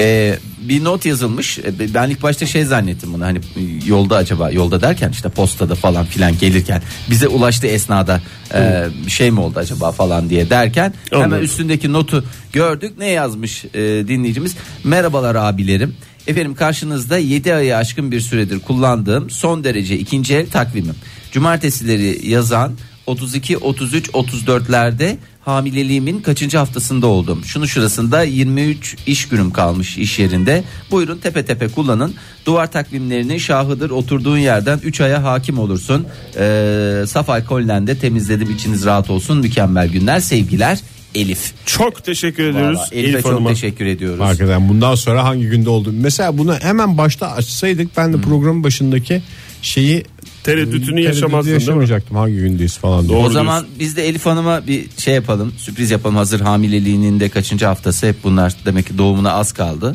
Ee, 0.00 0.38
bir 0.68 0.84
not 0.84 1.06
yazılmış. 1.06 1.58
Ee, 1.58 1.94
Ben 1.94 2.10
ilk 2.10 2.22
başta 2.22 2.46
şey 2.46 2.64
zannettim 2.64 3.12
bunu 3.12 3.24
hani 3.24 3.40
yolda 3.86 4.16
acaba 4.16 4.50
yolda 4.50 4.80
derken 4.80 5.10
işte 5.10 5.28
postada 5.28 5.74
falan 5.74 6.04
filan 6.06 6.38
gelirken 6.38 6.82
bize 7.10 7.28
ulaştığı 7.28 7.66
esnada 7.66 8.20
e, 8.54 8.86
şey 9.08 9.30
mi 9.30 9.40
oldu 9.40 9.58
acaba 9.58 9.92
falan 9.92 10.30
diye 10.30 10.50
derken 10.50 10.94
hemen 11.10 11.24
Anladım. 11.24 11.44
üstündeki 11.44 11.92
notu 11.92 12.24
gördük. 12.52 12.92
Ne 12.98 13.10
yazmış 13.10 13.64
e, 13.64 13.80
dinleyicimiz? 14.08 14.56
Merhabalar 14.84 15.34
abilerim. 15.34 15.96
Efendim 16.26 16.54
karşınızda 16.54 17.18
7 17.18 17.54
ayı 17.54 17.76
aşkın 17.76 18.12
bir 18.12 18.20
süredir 18.20 18.60
kullandığım 18.60 19.30
son 19.30 19.64
derece 19.64 19.98
ikinci 19.98 20.34
el 20.34 20.50
takvimim. 20.50 20.94
Cumartesileri 21.32 22.28
yazan 22.28 22.72
32, 23.08 23.56
33, 23.56 24.08
34'lerde 24.08 25.16
hamileliğimin 25.44 26.20
kaçıncı 26.20 26.58
haftasında 26.58 27.06
oldum. 27.06 27.44
Şunu 27.44 27.68
şurasında 27.68 28.22
23 28.22 28.96
iş 29.06 29.28
günüm 29.28 29.50
kalmış 29.50 29.98
iş 29.98 30.18
yerinde. 30.18 30.64
Buyurun 30.90 31.18
tepe 31.18 31.44
tepe 31.44 31.68
kullanın. 31.68 32.14
Duvar 32.46 32.72
takvimlerini 32.72 33.40
şahıdır 33.40 33.90
oturduğun 33.90 34.38
yerden 34.38 34.80
3 34.84 35.00
aya 35.00 35.24
hakim 35.24 35.58
olursun. 35.58 36.06
Ee, 36.38 37.04
saf 37.06 37.30
alkolle 37.30 37.86
de 37.86 37.98
temizledim 37.98 38.50
içiniz 38.50 38.84
rahat 38.84 39.10
olsun. 39.10 39.38
Mükemmel 39.38 39.88
günler 39.88 40.20
sevgiler 40.20 40.78
Elif. 41.14 41.52
Çok 41.66 42.04
teşekkür 42.04 42.44
ediyoruz 42.44 42.78
Vallahi 42.78 42.94
Elif'e 42.94 43.10
Elif 43.10 43.22
çok 43.22 43.32
Hanım'a. 43.32 43.48
teşekkür 43.48 43.86
ediyoruz. 43.86 44.20
Hakikaten 44.20 44.68
bundan 44.68 44.94
sonra 44.94 45.24
hangi 45.24 45.46
günde 45.48 45.70
oldu? 45.70 45.92
Mesela 45.92 46.38
bunu 46.38 46.54
hemen 46.54 46.98
başta 46.98 47.30
açsaydık 47.30 47.96
ben 47.96 48.12
de 48.12 48.20
programın 48.20 48.64
başındaki 48.64 49.22
şeyi 49.62 50.04
Tereddütünü 50.44 50.80
tereddütü 50.84 51.00
yaşamazdın 51.00 51.46
değil 51.46 51.56
mi? 51.56 51.62
yaşamayacaktım 51.62 52.16
hangi 52.16 52.36
gündeyiz 52.36 52.78
falan 52.78 53.08
diye. 53.08 53.18
Doğru 53.18 53.26
o 53.26 53.30
zaman 53.30 53.66
biz 53.80 53.96
de 53.96 54.08
Elif 54.08 54.26
Hanım'a 54.26 54.66
bir 54.66 54.84
şey 54.98 55.14
yapalım 55.14 55.52
sürpriz 55.58 55.90
yapalım 55.90 56.16
hazır 56.16 56.40
hamileliğinin 56.40 57.20
de 57.20 57.28
kaçıncı 57.28 57.66
haftası 57.66 58.06
hep 58.06 58.16
bunlar 58.24 58.54
demek 58.64 58.86
ki 58.86 58.98
doğumuna 58.98 59.32
az 59.32 59.52
kaldı 59.52 59.92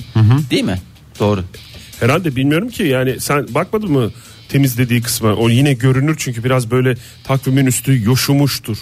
değil 0.52 0.64
mi 0.64 0.78
doğru 1.20 1.44
Herhalde 2.00 2.36
bilmiyorum 2.36 2.70
ki 2.70 2.84
yani 2.84 3.20
sen 3.20 3.48
bakmadın 3.50 3.92
mı 3.92 4.12
temizlediği 4.50 5.02
kısmı 5.02 5.36
o 5.36 5.50
yine 5.50 5.74
görünür 5.74 6.16
çünkü 6.18 6.44
biraz 6.44 6.72
böyle 6.72 6.96
takvimin 7.24 7.66
üstü 7.66 8.04
yoşumuştur. 8.06 8.78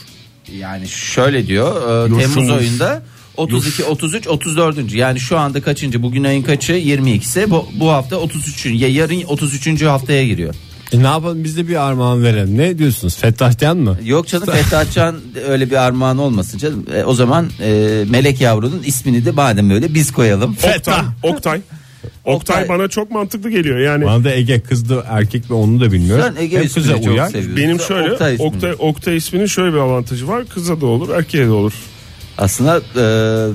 Yani 0.58 0.88
şöyle 0.88 1.48
diyor 1.48 2.07
e. 2.07 2.19
Temmuz 2.19 2.50
ayında 2.50 3.04
32 3.38 3.83
33 3.83 4.28
34. 4.28 4.94
yani 4.94 5.19
şu 5.19 5.38
anda 5.38 5.62
kaçıncı 5.62 6.04
bugün 6.04 6.24
ayın 6.24 6.44
kaçı 6.44 6.74
22 6.74 7.26
ise 7.26 7.50
bu, 7.50 7.68
bu 7.80 7.90
hafta 7.90 8.18
33. 8.18 8.66
ya 8.66 8.88
yarın 8.88 9.24
33. 9.24 9.83
haftaya 9.83 10.26
giriyor 10.26 10.56
E 10.94 11.04
ne 11.04 11.07
yapalım 11.07 11.44
biz 11.44 11.57
de 11.57 11.68
bir 11.68 11.76
armağan 11.76 12.24
verelim. 12.24 12.57
Ne 12.57 12.78
diyorsunuz? 12.78 13.18
Fettahcan 13.18 13.78
mı? 13.78 13.98
Yok 14.04 14.28
canım 14.28 14.45
Fettah 14.45 14.92
Can 14.94 15.16
öyle 15.48 15.69
bir 15.69 15.76
armağan 15.76 16.18
olmasın 16.18 16.57
canım. 16.57 16.86
E, 16.95 17.04
o 17.04 17.14
zaman 17.14 17.50
e, 17.62 18.04
Melek 18.10 18.42
yavrunun 18.42 18.83
ismini 18.86 19.26
de 19.26 19.31
madem 19.31 19.69
öyle 19.69 19.94
biz 19.94 20.12
koyalım. 20.12 20.57
Oktay, 20.78 21.02
Oktay. 21.24 21.62
Oktay 22.25 22.61
Oktay. 22.63 22.78
bana 22.78 22.87
çok 22.87 23.11
mantıklı 23.11 23.49
geliyor 23.49 23.80
yani. 23.80 24.06
Bana 24.06 24.23
da 24.23 24.31
Ege 24.31 24.59
kızdı 24.59 25.04
erkek 25.09 25.49
mi 25.49 25.56
onu 25.56 25.80
da 25.80 25.92
bilmiyorum. 25.92 26.25
Sen 26.35 26.42
Ege 26.44 26.57
Hem 26.59 26.68
kıza 26.68 26.95
çok 26.95 27.07
uyar. 27.07 27.28
seviyorsun. 27.28 27.57
Benim 27.57 27.80
şöyle 27.80 28.11
Oktay 28.11 28.33
Oktay, 28.40 28.49
ismini. 28.69 28.73
Oktay, 28.90 29.18
isminin 29.18 29.45
şöyle 29.45 29.73
bir 29.73 29.78
avantajı 29.80 30.28
var. 30.28 30.45
Kıza 30.45 30.81
da 30.81 30.85
olur, 30.85 31.09
erkeğe 31.09 31.45
de 31.45 31.51
olur. 31.51 31.73
Aslında 32.37 32.78
e, 32.78 33.01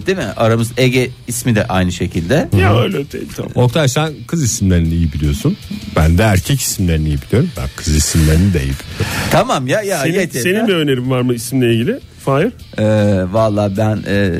değil 0.06 0.18
mi? 0.18 0.24
Aramız 0.36 0.72
Ege 0.76 1.10
ismi 1.28 1.54
de 1.54 1.66
aynı 1.66 1.92
şekilde. 1.92 2.48
Ya 2.60 2.80
öyle 2.82 3.12
değil 3.12 3.28
tamam. 3.36 3.52
Oktay 3.54 3.88
sen 3.88 4.12
kız 4.26 4.42
isimlerini 4.42 4.94
iyi 4.94 5.12
biliyorsun. 5.12 5.56
Ben 5.96 6.18
de 6.18 6.22
erkek 6.22 6.60
isimlerini 6.60 7.08
iyi 7.08 7.18
biliyorum. 7.22 7.50
Ben 7.56 7.68
kız 7.76 7.96
isimlerini 7.96 8.54
de 8.54 8.58
iyi 8.58 8.62
biliyorum. 8.62 9.06
Tamam 9.30 9.66
ya 9.66 9.82
ya 9.82 9.98
Senin, 10.02 10.14
yeter. 10.14 10.40
senin 10.40 10.68
bir 10.68 10.74
önerin 10.74 11.10
var 11.10 11.20
mı 11.20 11.34
isimle 11.34 11.74
ilgili? 11.74 12.00
Fahir? 12.24 12.52
E, 12.78 12.84
Valla 13.32 13.76
ben 13.76 14.02
e, 14.08 14.30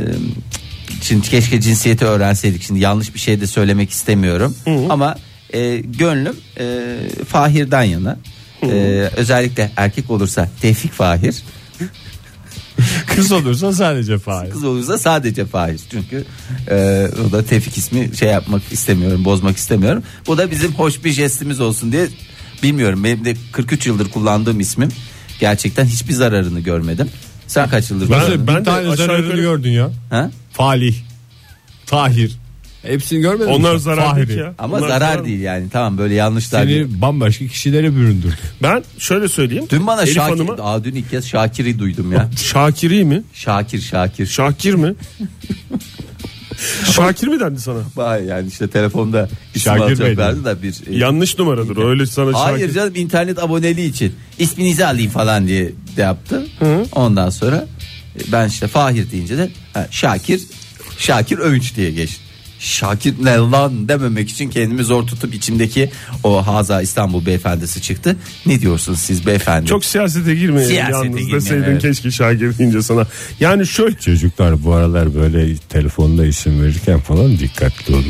şimdi 1.07 1.29
keşke 1.29 1.61
cinsiyeti 1.61 2.05
öğrenseydik. 2.05 2.63
Şimdi 2.63 2.81
yanlış 2.81 3.15
bir 3.15 3.21
şey 3.21 3.41
de 3.41 3.47
söylemek 3.47 3.91
istemiyorum. 3.91 4.57
Ama 4.91 5.17
e, 5.55 5.77
gönlüm 5.77 6.37
e, 6.61 6.97
Fahir'den 7.29 7.83
yana. 7.83 8.19
E, 8.63 8.67
özellikle 9.17 9.71
erkek 9.77 10.11
olursa 10.11 10.49
Tevfik 10.61 10.93
Fahir. 10.93 11.43
Kız 13.07 13.33
olursa 13.33 13.73
sadece 13.73 14.19
Fahir. 14.19 14.51
Kız 14.51 14.65
olursa 14.65 14.99
sadece 14.99 15.45
Fahir. 15.47 15.81
Çünkü 15.91 16.25
e, 16.71 17.09
o 17.29 17.33
da 17.33 17.45
Tevfik 17.45 17.77
ismi 17.79 18.11
şey 18.17 18.29
yapmak 18.29 18.63
istemiyorum, 18.73 19.25
bozmak 19.25 19.57
istemiyorum. 19.57 20.03
Bu 20.27 20.39
da 20.39 20.51
bizim 20.51 20.73
hoş 20.73 21.05
bir 21.05 21.11
jestimiz 21.13 21.61
olsun 21.61 21.93
diye 21.93 22.09
bilmiyorum. 22.63 23.05
Benim 23.05 23.25
de 23.25 23.37
43 23.53 23.87
yıldır 23.87 24.11
kullandığım 24.11 24.61
ismim. 24.61 24.89
Gerçekten 25.41 25.85
hiçbir 25.85 26.13
zararını 26.15 26.61
görmedim. 26.61 27.09
Sen 27.47 27.69
kaç 27.69 27.91
yıldır 27.91 28.11
Ben- 28.11 28.21
kullandın? 28.21 28.47
ben 28.47 28.55
bir 28.57 28.61
de 28.61 28.65
tane 28.65 28.79
aşağı 28.89 28.97
zararını 28.97 29.27
yukarı- 29.27 29.41
gördün 29.41 29.71
ya. 29.71 29.91
Ha? 30.11 30.31
Falih. 30.57 30.95
Tahir. 31.87 32.37
Hepsini 32.83 33.21
görmedin 33.21 33.47
mi? 33.49 33.53
Onlar 33.55 33.77
zarar 33.77 34.05
Fahri. 34.11 34.29
değil 34.29 34.39
ya. 34.39 34.55
Ama 34.59 34.77
Onlar 34.77 34.89
zarar 34.89 35.25
değil 35.25 35.41
yani. 35.41 35.67
Tamam 35.73 35.99
böyle 35.99 36.15
yanlışlar. 36.15 36.69
değil. 36.69 36.87
Seni 36.87 37.01
bambaşka 37.03 37.47
kişilere 37.47 37.97
büründürdü. 37.97 38.35
Ben 38.63 38.85
şöyle 38.99 39.29
söyleyeyim. 39.29 39.67
Dün 39.71 39.87
bana 39.87 40.03
Elif 40.03 40.15
Şakir, 40.15 40.31
Hanım'a 40.33 40.53
Aa, 40.53 40.85
dün 40.85 40.95
ilk 40.95 41.11
kez 41.11 41.27
Şakir'i 41.29 41.79
duydum 41.79 42.13
ya. 42.13 42.31
Şakiri 42.37 43.05
mi? 43.05 43.23
Şakir 43.35 43.81
Şakir. 43.81 44.27
Şakir 44.27 44.75
mi? 44.75 44.95
Şakir 46.97 47.29
mi 47.29 47.41
dendi 47.41 47.61
sana? 47.61 47.79
Vay 47.97 48.25
yani 48.25 48.49
işte 48.49 48.69
telefonda 48.69 49.29
isim 49.55 49.73
Şakir 49.73 49.81
Bey 49.99 50.07
alacaklardı 50.07 50.45
da 50.45 50.63
bir 50.63 50.75
e, 50.87 50.97
Yanlış 50.99 51.39
numaradır 51.39 51.77
öyle 51.89 52.07
sana 52.07 52.41
Hayır 52.41 52.59
Şakir. 52.61 52.75
canım 52.75 52.95
internet 52.97 53.39
aboneliği 53.39 53.91
için 53.91 54.13
isminizi 54.39 54.87
alayım 54.87 55.11
falan 55.11 55.47
diye 55.47 55.73
de 55.97 56.03
yaptı. 56.03 56.47
Ondan 56.93 57.31
sonra 57.31 57.67
ben 58.33 58.49
işte 58.49 58.67
Fahir 58.67 59.11
deyince 59.11 59.39
de 59.39 59.51
Şakir 59.91 60.43
Şakir 60.99 61.39
Övünç 61.39 61.77
diye 61.77 61.91
geçti. 61.91 62.26
Şakir 62.59 63.15
ne 63.25 63.37
lan 63.37 63.89
dememek 63.89 64.31
için 64.31 64.51
kendimi 64.51 64.85
zor 64.85 65.07
tutup 65.07 65.35
içimdeki 65.35 65.91
o 66.25 66.47
Haza 66.47 66.83
İstanbul 66.83 67.27
beyefendisi 67.27 67.83
çıktı. 67.83 68.17
Ne 68.47 68.61
diyorsunuz 68.61 68.99
siz 68.99 69.27
beyefendi? 69.27 69.67
Çok 69.67 69.85
siyasete 69.85 70.35
girmeyin. 70.35 70.69
Siyasete 70.69 70.97
Yalnız 70.97 71.19
girmeyin, 71.19 71.33
deseydin 71.33 71.65
evet. 71.65 71.83
keşke 71.83 72.11
Şakir 72.11 72.59
deyince 72.59 72.83
sana. 72.83 73.07
Yani 73.41 73.67
şöyle 73.67 73.97
Çocuklar 73.97 74.65
bu 74.65 74.73
aralar 74.73 75.15
böyle 75.15 75.57
telefonda 75.57 76.27
isim 76.27 76.63
verirken 76.63 77.01
falan 77.01 77.39
dikkatli 77.39 77.95
olun. 77.95 78.05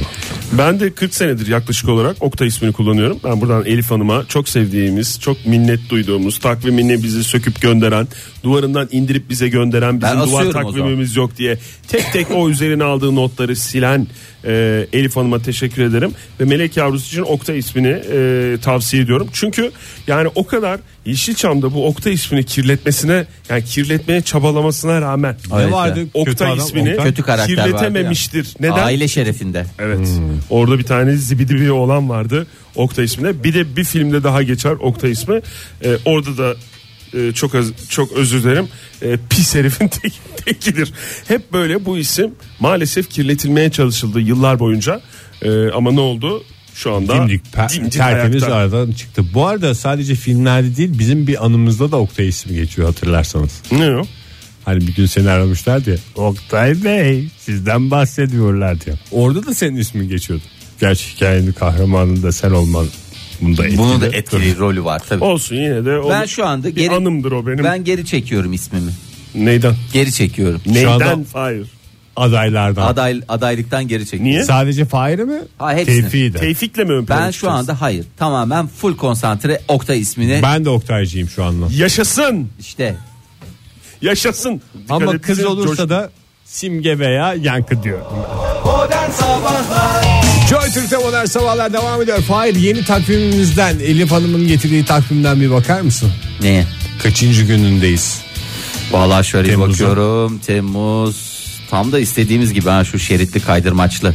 Ben 0.53 0.81
de 0.81 0.91
40 0.91 1.15
senedir 1.15 1.47
yaklaşık 1.47 1.89
olarak 1.89 2.17
Oktay 2.21 2.49
ismini 2.49 2.73
kullanıyorum. 2.73 3.19
Ben 3.25 3.41
buradan 3.41 3.65
Elif 3.65 3.91
Hanım'a 3.91 4.25
çok 4.25 4.49
sevdiğimiz, 4.49 5.21
çok 5.21 5.47
minnet 5.47 5.81
duyduğumuz, 5.91 6.39
takvimini 6.39 7.03
bizi 7.03 7.25
söküp 7.25 7.61
gönderen, 7.61 8.09
duvarından 8.45 8.89
indirip 8.93 9.31
bize 9.31 9.49
gönderen, 9.49 10.01
bizim 10.01 10.21
Ben 10.21 10.27
duvar 10.27 10.51
takvimimiz 10.51 11.17
yok 11.17 11.37
diye 11.39 11.59
tek 11.89 12.13
tek 12.13 12.31
o 12.31 12.51
üzerine 12.51 12.85
aldığı 12.85 13.15
notları 13.15 13.57
silen 13.57 14.07
e, 14.47 14.87
Elif 14.93 15.17
Hanım'a 15.17 15.43
teşekkür 15.43 15.83
ederim. 15.83 16.13
Ve 16.41 16.45
Melek 16.45 16.77
Yavrusu 16.77 17.07
için 17.07 17.23
Oktay 17.23 17.59
ismini 17.59 18.03
e, 18.13 18.57
tavsiye 18.63 19.03
ediyorum. 19.03 19.29
Çünkü 19.33 19.71
yani 20.07 20.29
o 20.35 20.47
kadar 20.47 20.81
Yeşilçam'da 21.07 21.75
bu 21.75 21.87
Oktay 21.87 22.13
ismini 22.13 22.45
kirletmesine, 22.45 23.27
yani 23.49 23.65
kirletmeye 23.65 24.21
çabalamasına 24.21 25.01
rağmen 25.01 25.37
ne 25.53 25.73
vardı? 25.73 26.09
ya. 26.15 26.25
Kötü 26.25 26.45
adam, 26.45 26.59
ismini 26.59 26.91
Oktay. 26.91 27.07
Kötü 27.07 27.23
karakter 27.23 27.57
vardı 27.57 27.71
ya. 27.71 27.77
kirletememiştir. 27.77 28.55
Neden? 28.61 28.73
Aile 28.73 29.09
şerefinde. 29.09 29.67
Evet. 29.79 30.09
Orada 30.51 30.79
bir 30.79 30.85
tane 30.85 31.17
zibidi 31.17 31.55
bir 31.55 31.69
oğlan 31.69 32.09
vardı. 32.09 32.47
Oktay 32.75 33.05
isminde. 33.05 33.45
Bir 33.45 33.55
de 33.55 33.77
bir 33.77 33.85
filmde 33.85 34.25
daha 34.25 34.43
geçer 34.43 34.71
Oktay 34.71 35.11
ismi. 35.11 35.41
Ee, 35.85 35.97
orada 36.05 36.39
da 36.39 36.55
e, 37.15 37.33
çok 37.33 37.55
az, 37.55 37.67
çok 37.89 38.13
özür 38.13 38.43
dilerim. 38.43 38.69
E, 39.03 39.17
pis 39.31 39.55
herifin 39.55 39.89
tek, 40.03 40.13
tekidir. 40.47 40.93
Hep 41.29 41.53
böyle 41.53 41.85
bu 41.85 41.99
isim 41.99 42.31
maalesef 42.61 43.11
kirletilmeye 43.11 43.71
çalışıldı 43.71 44.21
yıllar 44.21 44.59
boyunca. 44.59 45.01
E, 45.43 45.69
ama 45.71 45.93
ne 45.93 46.01
oldu? 46.01 46.45
Şu 46.75 46.95
anda 46.95 47.15
Dimdik, 47.15 47.43
pe- 47.55 47.73
dimdik 47.77 47.93
tertemiz 47.93 48.43
ayakta. 48.43 48.57
aradan 48.57 48.93
çıktı. 48.93 49.23
Bu 49.35 49.47
arada 49.47 49.75
sadece 49.75 50.15
filmlerde 50.15 50.77
değil 50.77 50.99
bizim 50.99 51.27
bir 51.27 51.45
anımızda 51.47 51.93
da 51.93 51.97
Oktay 51.97 52.29
ismi 52.29 52.55
geçiyor 52.57 52.89
hatırlarsanız. 52.89 53.63
Ne 53.73 53.97
o? 53.97 54.03
Hani 54.65 54.87
bir 54.87 54.95
gün 54.95 55.07
seni 55.07 55.31
aramışlar 55.31 55.85
diye. 55.85 55.97
Oktay 56.15 56.85
Bey 56.85 57.29
sizden 57.39 57.91
bahsediyorlar 57.91 58.81
diye. 58.81 58.97
Orada 59.11 59.47
da 59.47 59.55
senin 59.55 59.77
ismin 59.77 60.09
geçiyordu. 60.09 60.43
Gerçi 60.81 61.09
hikayenin 61.15 61.53
kahramanı 61.53 62.23
da 62.23 62.33
sen 62.33 62.51
olman 62.51 62.87
bunda 63.41 63.65
etkili. 63.65 63.79
Bunun 63.79 64.01
da 64.01 64.07
etkili 64.07 64.59
rolü 64.59 64.85
var 64.85 65.03
tabii. 65.09 65.25
Olsun 65.25 65.57
yine 65.57 65.85
de. 65.85 65.99
o- 65.99 66.11
Ben 66.11 66.25
şu 66.25 66.47
anda 66.47 66.69
bir 66.69 66.75
geri, 66.77 66.95
anımdır 66.95 67.33
o 67.33 67.47
benim. 67.47 67.65
Ben 67.65 67.85
geri 67.85 68.07
çekiyorum 68.07 68.53
ismimi. 68.53 68.91
Neyden? 69.35 69.75
Geri 69.93 70.13
çekiyorum. 70.13 70.61
Neyden? 70.67 70.91
anda- 70.91 71.17
Hayır. 71.33 71.67
Adaylardan. 72.17 72.83
Aday 72.87 73.21
adaylıktan 73.29 73.89
geri 73.89 74.05
çekiyorum. 74.05 74.27
Niye? 74.27 74.45
Sadece 74.45 74.85
Fahir'i 74.85 75.25
mi? 75.25 75.39
Ha, 75.59 75.73
hepsini. 75.75 76.03
Tevfik'i 76.03 76.35
de. 76.35 76.39
Tevfik'le 76.39 76.79
mi 76.79 76.93
ön 76.93 77.07
plana 77.07 77.21
Ben 77.27 77.31
şu 77.31 77.51
anda 77.51 77.81
hayır. 77.81 78.07
Tamamen 78.17 78.67
full 78.67 78.97
konsantre 78.97 79.61
Oktay 79.69 80.01
ismini 80.01 80.41
Ben 80.43 80.65
de 80.65 80.71
Oktaycıyım 80.71 81.29
şu 81.29 81.45
anda. 81.45 81.67
Yaşasın. 81.77 82.49
işte 82.61 82.97
Yaşasın. 84.03 84.63
Dikkat 84.83 85.03
Ama 85.03 85.19
kız 85.19 85.45
olursa 85.45 85.83
coş- 85.83 85.89
da 85.89 86.11
simge 86.45 86.99
veya 86.99 87.35
yankı 87.35 87.83
diyor. 87.83 87.99
Modern 88.65 89.11
Sabahlar 89.11 90.16
Joy 90.63 90.71
Türk'te 90.71 90.97
modern 90.97 91.25
sabahlar 91.25 91.73
devam 91.73 92.03
ediyor. 92.03 92.19
Fahir 92.23 92.55
yeni 92.55 92.85
takvimimizden 92.85 93.79
Elif 93.79 94.11
Hanım'ın 94.13 94.49
getirdiği 94.49 94.85
takvimden 94.85 95.41
bir 95.41 95.51
bakar 95.51 95.81
mısın? 95.81 96.11
neye? 96.43 96.65
Kaçıncı 97.03 97.43
günündeyiz? 97.43 98.21
Vallahi 98.93 99.27
şöyle 99.27 99.45
bir 99.45 99.51
Temmuz'u. 99.53 99.71
bakıyorum. 99.73 100.39
Temmuz 100.39 101.37
tam 101.71 101.93
da 101.93 101.99
istediğimiz 101.99 102.53
gibi 102.53 102.69
ha 102.69 102.85
şu 102.85 102.99
şeritli 102.99 103.41
kaydırmaçlı. 103.41 104.15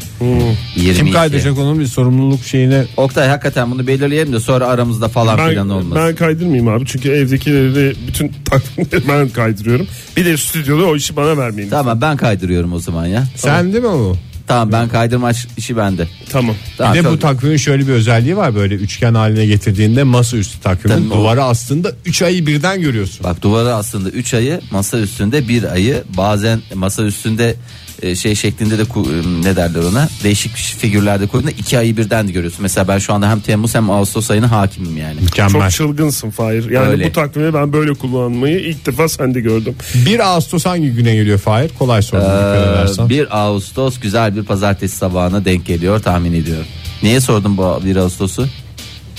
22. 0.75 0.95
Kim 0.97 1.11
kaydedecek 1.11 1.57
onun 1.57 1.79
bir 1.79 1.85
sorumluluk 1.87 2.45
şeyine? 2.45 2.83
Oktay 2.97 3.27
hakikaten 3.27 3.71
bunu 3.71 3.87
belirleyelim 3.87 4.33
de 4.33 4.39
sonra 4.39 4.67
aramızda 4.67 5.07
falan 5.09 5.49
filan 5.49 5.69
Ben, 5.69 5.73
olmasın. 5.73 6.03
ben 6.07 6.15
kaydırmayayım 6.15 6.67
abi 6.67 6.85
çünkü 6.85 7.09
evdekileri 7.11 7.75
de 7.75 7.93
bütün 8.07 8.31
takvimleri 8.45 9.07
ben 9.07 9.29
kaydırıyorum. 9.29 9.87
Bir 10.17 10.25
de 10.25 10.37
stüdyoda 10.37 10.85
o 10.85 10.95
işi 10.95 11.15
bana 11.15 11.37
vermeyin. 11.37 11.69
Tamam 11.69 12.01
ben 12.01 12.17
kaydırıyorum 12.17 12.73
o 12.73 12.79
zaman 12.79 13.05
ya. 13.05 13.23
Sen 13.35 13.73
değil 13.73 13.83
mi 13.83 13.89
o? 13.89 14.15
Tamam 14.51 14.71
ben 14.71 14.89
kaydırmaç 14.89 15.47
işi 15.57 15.77
bende. 15.77 16.07
Tamam. 16.29 16.55
Tamam, 16.77 16.93
bir 16.93 16.99
de 16.99 17.03
çok- 17.03 17.13
bu 17.13 17.19
takvimin 17.19 17.57
şöyle 17.57 17.87
bir 17.87 17.91
özelliği 17.91 18.37
var 18.37 18.55
böyle 18.55 18.75
üçgen 18.75 19.13
haline 19.13 19.45
getirdiğinde 19.45 20.03
masaüstü 20.03 20.59
takvimin 20.59 20.95
Tabii 20.95 21.13
o- 21.13 21.17
duvara 21.17 21.43
aslında 21.43 21.91
3 22.05 22.21
ayı 22.21 22.47
birden 22.47 22.81
görüyorsun. 22.81 23.23
Bak 23.23 23.41
duvara 23.41 23.75
aslında 23.75 24.09
3 24.09 24.33
ayı 24.33 24.61
masa 24.71 24.99
üstünde 24.99 25.47
bir 25.47 25.63
ayı 25.71 26.03
bazen 26.17 26.61
masa 26.73 27.03
üstünde 27.03 27.55
e, 28.01 28.15
şey 28.15 28.35
şeklinde 28.35 28.77
de 28.77 28.81
ku- 28.81 29.43
ne 29.43 29.55
derler 29.55 29.79
ona 29.79 30.09
değişik 30.23 30.55
figürlerde 30.55 31.27
koyduğunda 31.27 31.51
2 31.51 31.77
ayı 31.77 31.97
birden 31.97 32.27
de 32.27 32.31
görüyorsun. 32.31 32.61
Mesela 32.61 32.87
ben 32.87 32.97
şu 32.97 33.13
anda 33.13 33.29
hem 33.29 33.39
Temmuz 33.39 33.75
hem 33.75 33.89
Ağustos 33.89 34.31
ayına 34.31 34.51
hakimim 34.51 34.97
yani. 34.97 35.21
Mükemmel. 35.21 35.61
Çok 35.61 35.71
çılgınsın 35.71 36.29
Fahir. 36.29 36.69
Yani 36.69 36.87
Öyle. 36.87 37.05
bu 37.05 37.11
takvimi 37.11 37.53
ben 37.53 37.73
böyle 37.73 37.93
kullanmayı 37.93 38.59
ilk 38.59 38.85
defa 38.85 39.09
sende 39.09 39.41
gördüm. 39.41 39.75
1 40.05 40.19
Ağustos 40.19 40.65
hangi 40.65 40.91
güne 40.91 41.15
geliyor 41.15 41.37
Fahir? 41.39 41.69
Kolay 41.79 42.01
soru 42.01 42.21
dikkat 42.21 42.67
edersen. 42.67 43.05
Ee, 43.05 43.09
1 43.09 43.37
Ağustos 43.39 43.99
güzel 43.99 44.35
bir 44.35 44.43
pazartesi 44.43 44.97
sabahına 44.97 45.45
denk 45.45 45.65
geliyor 45.65 45.99
tahmin 45.99 46.33
ediyorum. 46.33 46.65
Niye 47.03 47.19
sordun 47.21 47.57
bu 47.57 47.81
1 47.85 47.95
Ağustos'u? 47.95 48.47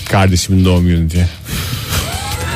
Kardeşimin 0.09 0.65
doğum 0.65 0.87
günü 0.87 1.09
diye. 1.09 1.27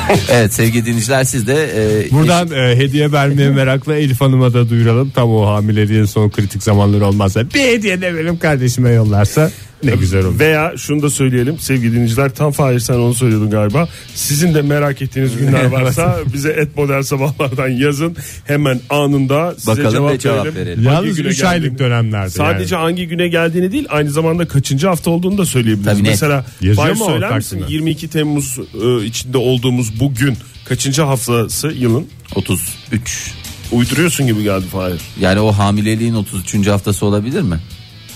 Evet 0.32 0.54
sevgili 0.54 0.86
dinleyiciler 0.86 1.24
siz 1.24 1.46
de 1.46 1.68
e, 1.76 2.10
Buradan 2.10 2.50
e, 2.50 2.76
hediye 2.76 3.12
vermeye 3.12 3.50
meraklı 3.50 3.96
Elif 3.96 4.20
Hanım'a 4.20 4.52
da 4.52 4.68
duyuralım. 4.68 5.10
Tam 5.10 5.34
o 5.34 5.46
hamileliğin 5.46 6.04
son 6.04 6.30
kritik 6.30 6.62
zamanları 6.62 7.06
olmazsa 7.06 7.50
bir 7.54 7.60
hediye 7.60 8.00
de 8.00 8.16
benim 8.16 8.38
kardeşime 8.38 8.90
yollarsa 8.90 9.50
ne 9.84 9.96
güzel 9.96 10.24
olur. 10.24 10.38
Veya 10.38 10.72
şunu 10.76 11.02
da 11.02 11.10
söyleyelim 11.10 11.58
sevgili 11.58 11.92
dinleyiciler 11.92 12.34
tam 12.34 12.52
Fahir 12.52 12.80
sen 12.80 12.94
onu 12.94 13.14
söylüyordun 13.14 13.50
galiba. 13.50 13.88
Sizin 14.14 14.54
de 14.54 14.62
merak 14.62 15.02
ettiğiniz 15.02 15.36
günler 15.36 15.64
varsa 15.72 16.16
bize 16.32 16.50
et 16.50 16.76
modern 16.76 17.00
sabahlardan 17.00 17.68
yazın. 17.68 18.16
Hemen 18.44 18.80
anında 18.90 19.54
size 19.58 19.70
Bakalım 19.70 19.90
cevap, 19.92 20.20
cevap 20.20 20.46
verelim. 20.46 20.56
verelim. 20.66 20.84
Yalnız 20.84 21.16
güne 21.16 21.28
3 21.28 21.38
geldiğini- 21.40 21.48
aylık 21.48 21.78
dönemlerde. 21.78 22.30
Sadece 22.30 22.74
yani. 22.74 22.82
hangi 22.82 23.08
güne 23.08 23.28
geldiğini 23.28 23.72
değil 23.72 23.86
aynı 23.88 24.10
zamanda 24.10 24.48
kaçıncı 24.48 24.86
hafta 24.86 25.10
olduğunu 25.10 25.38
da 25.38 25.44
söyleyebiliriz. 25.46 25.92
Tabii. 25.98 26.02
Mesela 26.08 26.44
o 26.76 26.94
söyler 26.94 27.36
misin 27.36 27.58
takvime? 27.58 27.72
22 27.74 28.08
Temmuz 28.08 28.58
e, 28.82 29.04
içinde 29.04 29.38
olduğumuz 29.38 30.00
bu 30.00 30.14
gün 30.14 30.34
kaçıncı 30.64 31.02
haftası 31.02 31.68
yılın? 31.68 32.06
33 32.34 33.34
Uyduruyorsun 33.72 34.26
gibi 34.26 34.42
geldi 34.42 34.64
Fahir. 34.72 35.00
yani 35.20 35.40
o 35.40 35.52
hamileliğin 35.52 36.14
33. 36.14 36.66
haftası 36.66 37.06
olabilir 37.06 37.42
mi? 37.42 37.56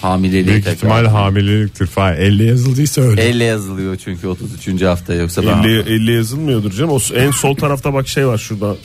Hamileliği 0.03 0.47
Büyük 0.47 0.65
tekrar. 0.65 0.77
ihtimal 0.77 1.07
hamileliktir 1.07 1.87
Fahir. 1.87 2.19
50 2.19 2.45
yazıldıysa 2.45 3.01
öyle. 3.03 3.23
Elle 3.23 3.45
yazılıyor 3.45 3.97
çünkü 3.97 4.27
33. 4.29 4.83
hafta 4.83 5.15
yoksa 5.15 5.43
ben 5.47 5.63
50, 5.63 5.79
50 5.93 6.13
yazılmıyordur 6.13 6.73
canım. 6.73 6.91
O 6.91 6.99
en 7.15 7.31
sol 7.31 7.55
tarafta 7.57 7.95
bak 7.95 8.09
şey 8.09 8.27
var 8.27 8.39
şurada. 8.39 8.77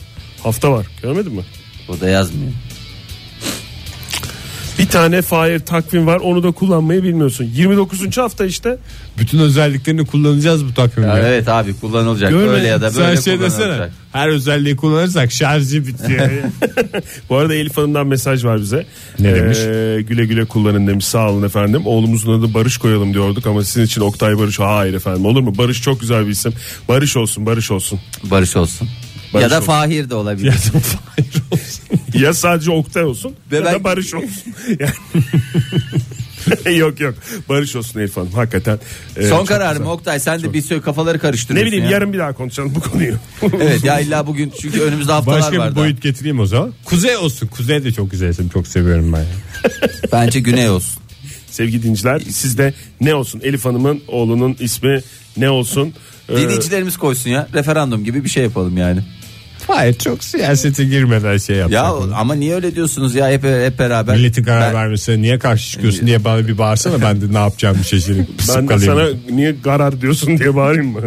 Hafta 0.42 0.72
var. 0.72 0.86
Görmedin 1.02 1.32
mi? 1.34 1.42
o 1.88 2.00
da 2.00 2.08
yazmıyor. 2.08 2.52
Bir 4.78 4.88
tane 4.88 5.22
Fahir 5.22 5.58
takvim 5.58 6.06
var 6.06 6.16
onu 6.16 6.42
da 6.42 6.50
kullanmayı 6.50 7.02
bilmiyorsun. 7.02 7.44
29. 7.44 8.16
hafta 8.16 8.44
işte. 8.44 8.78
Bütün 9.18 9.38
özelliklerini 9.38 10.06
kullanacağız 10.06 10.64
bu 10.64 10.74
takvimde. 10.74 11.08
Ya 11.08 11.18
evet 11.18 11.48
abi 11.48 11.74
kullanılacak 11.80 12.30
Görme, 12.30 12.48
öyle 12.48 12.66
ya 12.66 12.80
da 12.80 12.94
böyle 12.94 13.16
Sen 13.16 13.22
şey 13.22 13.40
desene. 13.40 13.88
Her 14.12 14.28
özelliği 14.28 14.76
kullanırsak 14.76 15.32
şarjı 15.32 15.86
bitiyor. 15.86 16.28
Bu 17.30 17.36
arada 17.36 17.54
Elif 17.54 17.76
Hanım'dan 17.76 18.06
mesaj 18.06 18.44
var 18.44 18.60
bize. 18.60 18.86
Ne 19.18 19.34
demiş? 19.34 19.58
Ee, 19.58 20.00
güle 20.08 20.24
güle 20.24 20.44
kullanın 20.44 20.86
demiş 20.86 21.04
sağ 21.04 21.30
olun 21.30 21.42
efendim. 21.42 21.82
Oğlumuzun 21.86 22.40
adı 22.40 22.54
Barış 22.54 22.78
koyalım 22.78 23.14
diyorduk 23.14 23.46
ama 23.46 23.64
sizin 23.64 23.84
için 23.84 24.00
Oktay 24.00 24.38
Barış. 24.38 24.58
Hayır 24.58 24.94
efendim 24.94 25.26
olur 25.26 25.40
mu? 25.40 25.58
Barış 25.58 25.82
çok 25.82 26.00
güzel 26.00 26.26
bir 26.26 26.30
isim. 26.30 26.52
Barış 26.88 27.16
olsun 27.16 27.46
Barış 27.46 27.70
olsun. 27.70 28.00
Barış 28.24 28.56
olsun. 28.56 28.88
Barış 29.34 29.42
ya 29.44 29.50
da 29.50 29.56
olsun. 29.56 29.66
Fahir 29.66 30.10
de 30.10 30.14
olabilir. 30.14 30.46
ya 30.46 30.54
sadece 32.32 32.70
Oktay 32.70 33.04
olsun 33.04 33.34
Ve 33.52 33.56
ya 33.56 33.64
ben- 33.64 33.74
da 33.74 33.84
Barış 33.84 34.14
olsun. 34.14 34.52
Yani- 34.80 34.92
yok 36.78 37.00
yok 37.00 37.14
Barış 37.48 37.76
olsun 37.76 38.00
Elif 38.00 38.16
Hanım 38.16 38.32
hakikaten. 38.32 38.78
e, 39.16 39.28
Son 39.28 39.44
kararım 39.44 39.78
güzel. 39.78 39.92
Oktay 39.92 40.20
sen 40.20 40.42
de 40.42 40.52
bir 40.52 40.62
sürü 40.62 40.82
kafaları 40.82 41.16
Ne 41.16 41.20
karıştırıyorsun 41.20 41.66
bileyim 41.66 41.84
ya. 41.84 41.90
yarın 41.90 42.12
bir 42.12 42.18
daha 42.18 42.32
konuşalım 42.32 42.74
bu 42.74 42.80
konuyu. 42.80 43.14
Evet 43.60 43.84
ya 43.84 44.00
illa 44.00 44.26
bugün 44.26 44.52
çünkü 44.60 44.80
önümüzde 44.80 45.12
haftalar 45.12 45.40
Başka 45.40 45.58
var 45.58 45.70
bir 45.70 45.76
daha. 45.76 45.84
boyut 45.84 46.02
getireyim 46.02 46.40
o 46.40 46.46
zaman. 46.46 46.72
Kuzey 46.84 47.16
olsun. 47.16 47.46
Kuzey 47.46 47.84
de 47.84 47.92
çok 47.92 48.10
güzel 48.10 48.28
isim. 48.28 48.48
Çok 48.48 48.66
seviyorum 48.66 49.12
ben. 49.12 49.24
Bence 50.12 50.40
güney 50.40 50.68
olsun. 50.70 51.02
sevgili 51.50 51.82
dinleyiciler. 51.82 52.20
Sizde 52.20 52.74
ne 53.00 53.14
olsun? 53.14 53.40
Elif 53.44 53.64
Hanım'ın 53.64 54.00
oğlunun 54.08 54.56
ismi 54.60 55.00
ne 55.36 55.50
olsun? 55.50 55.94
Ee, 56.28 56.36
Dinleyicilerimiz 56.36 56.96
koysun 56.96 57.30
ya. 57.30 57.48
Referandum 57.54 58.04
gibi 58.04 58.24
bir 58.24 58.28
şey 58.28 58.42
yapalım 58.42 58.76
yani. 58.76 59.00
Hayır 59.68 59.94
çok 59.94 60.24
siyasete 60.24 60.84
girmeden 60.84 61.36
şey 61.36 61.56
yapsak. 61.56 61.72
Ya 61.74 61.94
onu. 61.94 62.12
ama 62.16 62.34
niye 62.34 62.54
öyle 62.54 62.74
diyorsunuz 62.74 63.14
ya 63.14 63.28
hep, 63.30 63.44
hep 63.44 63.78
beraber. 63.78 64.16
Milletin 64.16 64.42
karar 64.44 64.60
Ben- 64.62 64.74
vermesine 64.74 65.22
niye 65.22 65.38
karşı 65.38 65.70
çıkıyorsun 65.70 66.06
diye 66.06 66.24
bana 66.24 66.48
bir 66.48 66.58
bağırsana 66.58 67.02
ben 67.02 67.20
de 67.20 67.32
ne 67.34 67.38
yapacağımı 67.38 67.84
şaşırayım. 67.84 68.26
Pısıp 68.38 68.56
ben 68.56 68.68
de 68.68 68.78
sana 68.78 69.06
niye 69.30 69.52
garar 69.64 70.00
diyorsun 70.00 70.38
diye 70.38 70.54
bağırayım 70.56 70.86
mı? 70.92 71.00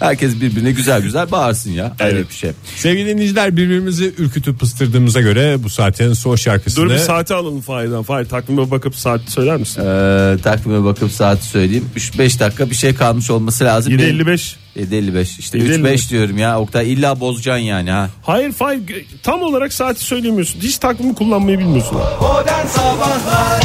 Herkes 0.00 0.40
birbirine 0.40 0.70
güzel 0.70 1.02
güzel 1.02 1.30
bağırsın 1.30 1.70
ya. 1.70 1.96
Öyle 2.00 2.28
bir 2.28 2.34
şey. 2.34 2.50
Sevgili 2.76 3.08
dinleyiciler 3.08 3.56
birbirimizi 3.56 4.14
ürkütüp 4.18 4.60
pıstırdığımıza 4.60 5.20
göre 5.20 5.56
bu 5.64 5.70
saatin 5.70 6.12
son 6.12 6.36
şarkısını 6.36 6.84
Dur 6.84 6.90
bir 6.90 6.98
saati 6.98 7.34
alalım 7.34 7.60
Fahir'den. 7.60 8.02
Fahir 8.02 8.24
takvime 8.24 8.70
bakıp 8.70 8.96
saat 8.96 9.20
söyler 9.28 9.56
misin? 9.56 9.80
Ee, 9.80 10.36
takvime 10.42 10.84
bakıp 10.84 11.12
saati 11.12 11.46
söyleyeyim. 11.46 11.90
3-5 11.96 12.40
dakika 12.40 12.70
bir 12.70 12.74
şey 12.74 12.94
kalmış 12.94 13.30
olması 13.30 13.64
lazım. 13.64 13.92
7.55. 13.92 14.54
7.55 14.76 15.40
işte 15.40 15.58
7.55 15.58 15.94
3-5 15.94 16.10
diyorum 16.10 16.38
ya 16.38 16.60
Oktay 16.60 16.92
illa 16.92 17.20
bozacaksın 17.20 17.64
yani 17.64 17.90
ha. 17.90 18.10
Hayır 18.22 18.52
Fahir 18.52 19.06
tam 19.22 19.42
olarak 19.42 19.72
saati 19.72 20.00
söylemiyorsun. 20.00 20.60
Hiç 20.60 20.78
takvimi 20.78 21.14
kullanmayı 21.14 21.58
bilmiyorsun. 21.58 21.98
Modern 22.20 22.66
Sabahlar 22.66 23.62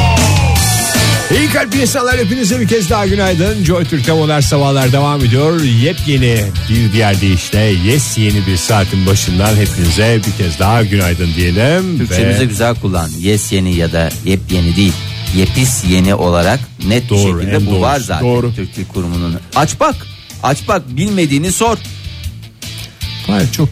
İyi 1.30 1.48
kalp 1.48 1.74
insanlar 1.74 2.18
hepinize 2.18 2.60
bir 2.60 2.68
kez 2.68 2.90
daha 2.90 3.06
günaydın. 3.06 3.64
Joy 3.64 3.84
Türk'te 3.84 4.12
modern 4.12 4.40
sabahlar 4.40 4.92
devam 4.92 5.24
ediyor. 5.24 5.60
Yepyeni 5.60 6.44
bir 6.68 6.92
diğer 6.92 7.20
deyişle 7.20 7.58
yes 7.58 8.18
yeni 8.18 8.46
bir 8.46 8.56
saatin 8.56 9.06
başından 9.06 9.56
hepinize 9.56 10.20
bir 10.26 10.44
kez 10.44 10.58
daha 10.58 10.82
günaydın 10.82 11.28
diyelim. 11.36 11.98
Türkçemizi 11.98 12.40
Ve 12.40 12.44
güzel 12.44 12.74
kullan. 12.74 13.10
Yes 13.20 13.52
yeni 13.52 13.74
ya 13.74 13.92
da 13.92 14.08
yepyeni 14.24 14.76
değil. 14.76 14.92
Yepis 15.36 15.84
yeni 15.88 16.14
olarak 16.14 16.60
net 16.88 17.10
Doğru, 17.10 17.38
bir 17.38 17.42
şekilde 17.42 17.66
bu 17.66 17.70
doğrusu. 17.70 17.80
var 17.80 18.00
zaten 18.00 18.28
Doğru. 18.28 18.54
Türk 18.54 18.76
Dil 18.76 18.84
Kurumu'nun. 18.84 19.36
Aç 19.56 19.80
bak. 19.80 19.94
Aç 20.42 20.58
bak 20.68 20.82
bilmediğini 20.88 21.52
sor. 21.52 21.76
Hayır, 23.26 23.52
çok 23.52 23.68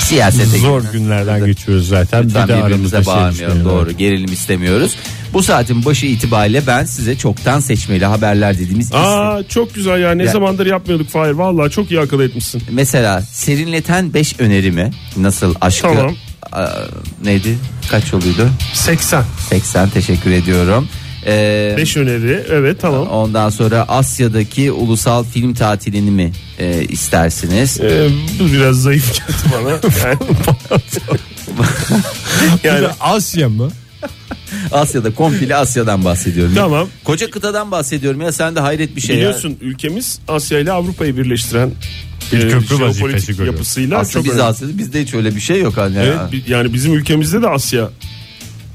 Siyasete 0.00 0.58
zor 0.58 0.82
günlerden 0.92 1.46
geçiyoruz 1.46 1.88
zaten. 1.88 2.24
Lütfen 2.24 2.48
bir 2.48 2.52
de 2.52 2.58
birbirimize 2.58 2.96
aramızda 2.96 3.04
şey 3.04 3.14
bağırmayalım. 3.14 3.64
Doğru 3.64 3.92
gerilim 3.92 4.32
istemiyoruz. 4.32 4.96
Bu 5.34 5.42
saatin 5.42 5.84
başı 5.84 6.06
itibariyle 6.06 6.66
ben 6.66 6.84
size 6.84 7.18
çoktan 7.18 7.60
seçmeli 7.60 8.04
haberler 8.04 8.58
dediğimiz. 8.58 8.92
Aa 8.92 9.42
çok 9.48 9.74
güzel 9.74 10.00
ya. 10.00 10.10
Ne 10.14 10.24
Ya- 10.24 10.32
zamandır 10.32 10.66
yapmıyorduk 10.66 11.08
Fahir. 11.08 11.30
Vallahi 11.32 11.70
çok 11.70 11.90
iyi 11.90 12.00
akıl 12.00 12.20
etmişsin. 12.20 12.62
Mesela 12.70 13.22
serinleten 13.22 14.14
5 14.14 14.40
önerimi 14.40 14.90
nasıl 15.16 15.54
aşkı 15.60 15.82
Tamam. 15.82 16.14
Aa, 16.52 16.68
neydi 17.24 17.58
kaç 17.90 18.14
oluyordu 18.14 18.48
80. 18.74 19.24
80 19.50 19.88
teşekkür 19.90 20.30
ediyorum 20.30 20.88
Ee, 21.26 21.74
5 21.76 21.96
öneri. 21.96 22.44
Evet 22.50 22.80
tamam. 22.80 23.06
ondan 23.08 23.50
sonra 23.50 23.84
Asya'daki 23.88 24.72
ulusal 24.72 25.24
film 25.24 25.54
tatilini 25.54 26.10
mi 26.10 26.32
e, 26.58 26.84
istersiniz 26.84 27.80
Ee, 27.80 28.08
bu 28.40 28.52
biraz 28.52 28.76
zayıf 28.82 29.12
geldi 29.14 29.54
bana. 29.64 29.70
Yani, 32.64 32.82
yani 32.84 32.86
Asya 33.00 33.48
mı? 33.48 33.68
Asya'da 34.72 35.14
komple 35.14 35.56
Asya'dan 35.56 36.04
bahsediyorum 36.04 36.52
Tamam. 36.54 36.88
koca 37.04 37.30
kıtadan 37.30 37.70
bahsediyorum 37.70 38.20
ya 38.20 38.32
sen 38.32 38.56
de 38.56 38.60
hayret 38.60 38.96
bir 38.96 39.00
şey 39.00 39.16
ya. 39.16 39.20
biliyorsun 39.20 39.56
ülkemiz 39.60 40.18
Asya 40.28 40.58
ile 40.58 40.72
Avrupa'yı 40.72 41.16
birleştiren 41.16 41.70
Bir 42.32 42.46
e, 42.46 42.48
köprü 42.48 42.80
vazifesi 42.80 43.32
görüyor. 43.32 43.46
yapısıyla 43.54 43.98
aslında 43.98 44.12
çok 44.12 44.24
biz 44.24 44.30
önemli. 44.32 44.42
Asya'da 44.44 44.78
bizde 44.78 45.02
hiç 45.02 45.14
öyle 45.14 45.34
bir 45.36 45.40
şey 45.40 45.60
yok 45.60 45.76
hani 45.76 45.96
Evet, 45.98 46.16
ya. 46.48 46.58
yani 46.58 46.74
bizim 46.74 46.94
ülkemizde 46.94 47.42
de 47.42 47.48
Asya 47.48 47.90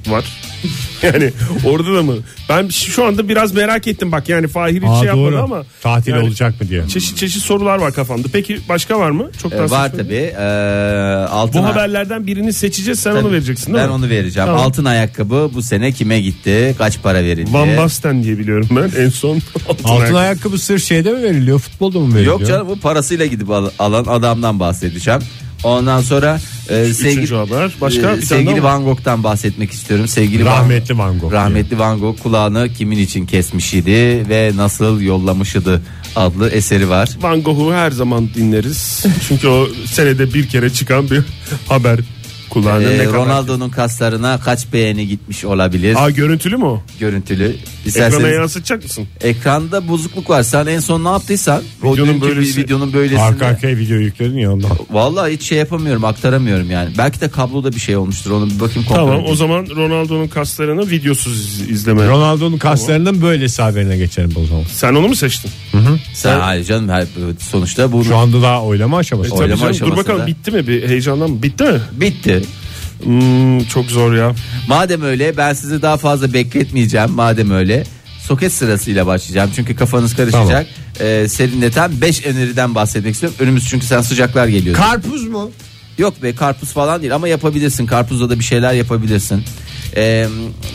var. 0.08 0.26
yani 1.02 1.32
orada 1.66 1.94
da 1.96 2.04
mı? 2.04 2.16
Ben 2.50 2.68
şu 2.70 3.06
anda 3.06 3.30
biraz 3.30 3.54
merak 3.54 3.88
ettim 3.88 4.12
bak 4.12 4.30
yani 4.30 4.48
Fahir 4.48 4.82
hiç 4.82 4.90
Aa, 4.90 4.96
şey 5.00 5.08
yapmadı 5.08 5.32
doğru. 5.32 5.44
ama. 5.44 5.64
Tatil 5.82 6.12
yani 6.12 6.28
olacak 6.28 6.62
mı 6.62 6.70
diye. 6.70 6.88
Çeşit 6.88 7.18
çeşit 7.18 7.42
sorular 7.44 7.78
var 7.80 7.94
kafamda. 7.94 8.28
Peki 8.34 8.60
başka 8.70 9.00
var 9.00 9.12
mı? 9.12 9.30
Çok 9.42 9.54
Ee, 9.54 9.70
var 9.70 9.92
tabi 9.92 10.14
ee, 10.14 10.44
altın 11.30 11.62
Bu 11.64 11.66
haberlerden 11.68 12.28
birini 12.28 12.54
seçeceğiz 12.54 13.00
sen 13.00 13.12
onu 13.16 13.32
vereceksin 13.32 13.66
değil 13.74 13.78
ben 13.78 13.88
mi? 13.90 13.96
onu 13.96 14.10
vereceğim 14.10 14.48
Tamam. 14.48 14.62
altın 14.66 14.86
ayakkabı 14.86 15.52
bu 15.54 15.62
sene 15.62 15.92
kime 15.92 16.22
gitti 16.22 16.76
kaç 16.78 17.02
para 17.02 17.24
verildi 17.24 17.54
Van 17.54 17.78
Basten 17.78 18.24
diye 18.24 18.38
biliyorum 18.40 18.68
ben 18.72 19.02
en 19.04 19.10
son. 19.10 19.42
Altın 19.70 19.90
ayakkabı. 19.90 20.18
ayakkabı 20.20 20.58
sır 20.58 20.80
şeyde 20.80 21.12
mi 21.12 21.24
veriliyor? 21.24 21.60
Futbolda 21.60 22.00
mı 22.00 22.16
veriliyor? 22.16 22.40
Yok 22.40 22.48
canım 22.48 22.68
bu 22.68 22.80
parasıyla 22.80 23.26
gidip 23.26 23.50
al- 23.50 23.70
alan 23.80 24.06
adamdan 24.06 24.60
bahsedeceğim. 24.60 25.20
Ondan 25.64 26.02
sonra 26.02 26.40
e, 26.70 26.94
sevgili 26.94 27.36
haber. 27.36 27.72
Başka 27.82 28.14
e, 28.14 28.18
bir 28.18 28.22
sevgili 28.22 28.64
Van 28.64 28.84
Gogh'tan 28.84 29.24
bahsetmek 29.24 29.72
istiyorum. 29.72 30.08
Sevgili 30.08 30.46
Rahmetli 30.46 30.98
Van 30.98 31.20
Gogh. 31.20 31.32
Rahmetli 31.34 31.80
Van 31.80 32.00
Gogh 32.00 32.20
kulağını 32.24 32.70
kimin 32.74 32.98
için 32.98 33.26
kesmiş 33.26 33.74
idi 33.74 34.30
ve 34.30 34.52
nasıl 34.56 35.02
yollamış 35.02 35.56
idi 35.56 35.82
adlı 36.16 36.50
eseri 36.50 36.90
var. 36.90 37.10
Van 37.22 37.42
Gogh'u 37.42 37.74
her 37.74 37.92
zaman 37.92 38.30
dinleriz. 38.36 39.06
Çünkü 39.28 39.48
o 39.48 39.68
senede 39.86 40.34
bir 40.34 40.50
kere 40.50 40.70
çıkan 40.70 41.10
bir 41.10 41.24
haber 41.68 42.00
kullandı. 42.50 42.94
Ee, 42.94 42.98
ne 42.98 43.06
kadar- 43.06 43.14
Ronaldo'nun 43.26 43.70
kaslarına 43.70 44.40
kaç 44.40 44.74
beğeni 44.74 45.08
gitmiş 45.08 45.46
olabilir 45.46 45.96
Aa 46.04 46.10
görüntülü 46.10 46.58
mü 46.58 46.66
o? 46.66 46.82
görüntülü. 47.00 47.44
Ekrana 47.46 47.62
İsterseniz 47.86 48.36
yansıtacak 48.36 48.84
mısın? 48.84 49.08
ekranda 49.22 49.88
bozukluk 49.88 50.30
var. 50.30 50.44
Sen 50.44 50.66
en 50.66 50.80
son 50.80 51.04
ne 51.04 51.10
yaptıysan 51.10 51.62
o 51.84 51.94
Videonun 51.94 52.14
dünkü 52.14 52.26
böylesi- 52.28 52.58
bir 52.58 52.64
videonun 52.64 52.94
böylesinde. 52.94 53.22
Arka 53.22 53.46
arkaya 53.46 53.78
video 53.78 53.98
yükledin 53.98 54.38
ya 54.38 54.54
ondan. 54.54 54.72
Vallahi 54.92 55.34
hiç 55.34 55.44
şey 55.44 55.58
yapamıyorum, 55.58 56.06
aktaramıyorum 56.06 56.72
yani. 56.72 56.90
Belki 56.98 57.22
de 57.22 57.30
kabloda 57.30 57.72
bir 57.72 57.80
şey 57.80 57.96
olmuştur. 57.98 58.32
Onu 58.32 58.50
bir 58.50 58.60
bakayım 58.60 58.88
kontrol 58.88 58.96
Tamam 58.96 59.14
edeyim. 59.16 59.32
o 59.32 59.36
zaman 59.36 59.68
Ronaldo'nun 59.76 60.28
kaslarını 60.28 60.90
videosuz 60.90 61.40
iz- 61.40 61.70
izleme. 61.70 62.08
Ronaldo'nun 62.08 62.58
kaslarının 62.58 63.22
böylesi 63.22 63.62
haberine 63.62 63.98
geçelim 63.98 64.32
o 64.44 64.46
zaman. 64.46 64.64
Sen 64.74 64.94
onu 64.96 65.08
mu 65.08 65.16
seçtin? 65.16 65.52
Sen 66.14 66.40
hayır 66.40 66.64
canım 66.66 66.90
her, 66.90 67.06
sonuçta 67.40 67.92
bu 67.92 68.04
Şu 68.06 68.16
anda 68.16 68.42
daha 68.42 68.64
oylama 68.64 68.98
aşaması. 68.98 69.28
E, 69.28 69.30
tabii 69.30 69.42
Oylama 69.42 69.58
canım. 69.60 69.70
Dur 69.72 69.76
aşamasında. 69.76 69.98
bakalım 70.14 70.28
bitti 70.28 70.52
mi? 70.52 70.68
Bir 70.68 70.90
heyecandan 70.90 71.30
mı? 71.32 71.44
Bitti 71.44 71.64
mi? 71.64 71.80
bitti. 71.92 72.39
Hmm, 73.04 73.60
çok 73.64 73.86
zor 73.86 74.14
ya. 74.14 74.36
Madem 74.68 75.02
öyle 75.02 75.38
ben 75.38 75.54
sizi 75.54 75.82
daha 75.82 75.98
fazla 75.98 76.34
bekletmeyeceğim. 76.34 77.12
Madem 77.12 77.52
öyle 77.52 77.84
soket 78.28 78.54
sırasıyla 78.54 79.08
başlayacağım. 79.08 79.52
Çünkü 79.56 79.76
kafanız 79.76 80.16
karışacak. 80.16 80.68
Ee, 81.00 81.26
serinleten 81.30 82.02
5 82.02 82.26
öneriden 82.26 82.76
bahsetmek 82.76 83.14
istiyorum. 83.14 83.38
Önümüz 83.40 83.68
çünkü 83.70 83.86
sen 83.86 84.02
sıcaklar 84.02 84.48
geliyor. 84.48 84.76
Karpuz 84.76 85.28
mu? 85.28 85.52
Yok 85.98 86.24
be 86.24 86.36
karpuz 86.36 86.72
falan 86.74 87.02
değil 87.02 87.16
ama 87.16 87.28
yapabilirsin. 87.28 87.86
Karpuzla 87.86 88.30
da 88.30 88.40
bir 88.40 88.44
şeyler 88.44 88.74
yapabilirsin. 88.74 89.44
Ee, 89.96 90.28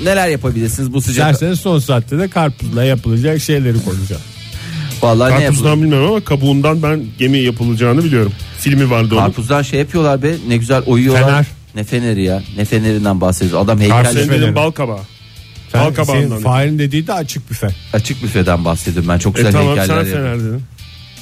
neler 0.04 0.28
yapabilirsiniz 0.28 0.92
bu 0.92 1.00
sıcak? 1.00 1.32
İsterseniz 1.32 1.60
son 1.60 1.78
saatte 1.78 2.18
de 2.18 2.28
karpuzla 2.28 2.84
yapılacak 2.84 3.40
şeyleri 3.42 3.84
konuşacağız. 3.84 4.22
Vallahi 5.02 5.34
ne 5.34 5.38
Karpuzdan 5.38 5.68
yapılır? 5.68 5.82
bilmiyorum 5.84 6.08
ama 6.08 6.24
kabuğundan 6.24 6.82
ben 6.82 7.04
gemi 7.18 7.38
yapılacağını 7.38 8.04
biliyorum. 8.04 8.32
Filmi 8.58 8.90
vardı 8.90 9.14
onun. 9.14 9.22
Karpuzdan 9.24 9.62
şey 9.62 9.78
yapıyorlar 9.80 10.22
be 10.22 10.34
ne 10.48 10.56
güzel 10.56 10.82
oyuyorlar. 10.82 11.24
Fener. 11.24 11.46
Ne 11.74 11.84
feneri 11.84 12.22
ya 12.24 12.42
ne 12.56 12.64
fenerinden 12.64 13.20
bahsediyoruz. 13.20 13.64
Adam 13.64 13.80
heykel 13.80 14.04
feneri. 14.04 14.30
dediğin 14.30 14.54
bal 14.54 14.70
kabağı. 14.70 15.00
Sen, 15.72 15.80
Bal 15.84 15.94
kabağından. 15.94 16.28
senin 16.28 16.40
Fahir'in 16.40 16.78
dediği 16.78 17.06
de 17.06 17.12
açık 17.12 17.50
büfe. 17.50 17.68
açık 17.92 18.22
büfeden 18.22 18.64
bahsediyorum 18.64 19.08
ben 19.08 19.18
çok 19.18 19.34
E 19.34 19.36
güzel 19.38 19.52
tamam 19.52 19.76
heykeller 19.78 20.04
sen. 20.04 20.12
Fener 20.12 20.38
dedin. 20.40 20.62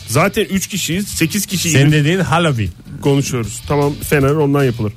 Zaten 0.09 0.45
3 0.45 0.67
kişiyiz 0.67 1.09
8 1.09 1.47
kişi 1.47 1.71
Senin 1.71 1.93
dediğin 1.93 2.19
Halloween. 2.21 2.71
konuşuyoruz. 3.03 3.61
Tamam 3.69 3.93
Fener 4.09 4.31
ondan 4.31 4.65
yapılır. 4.65 4.93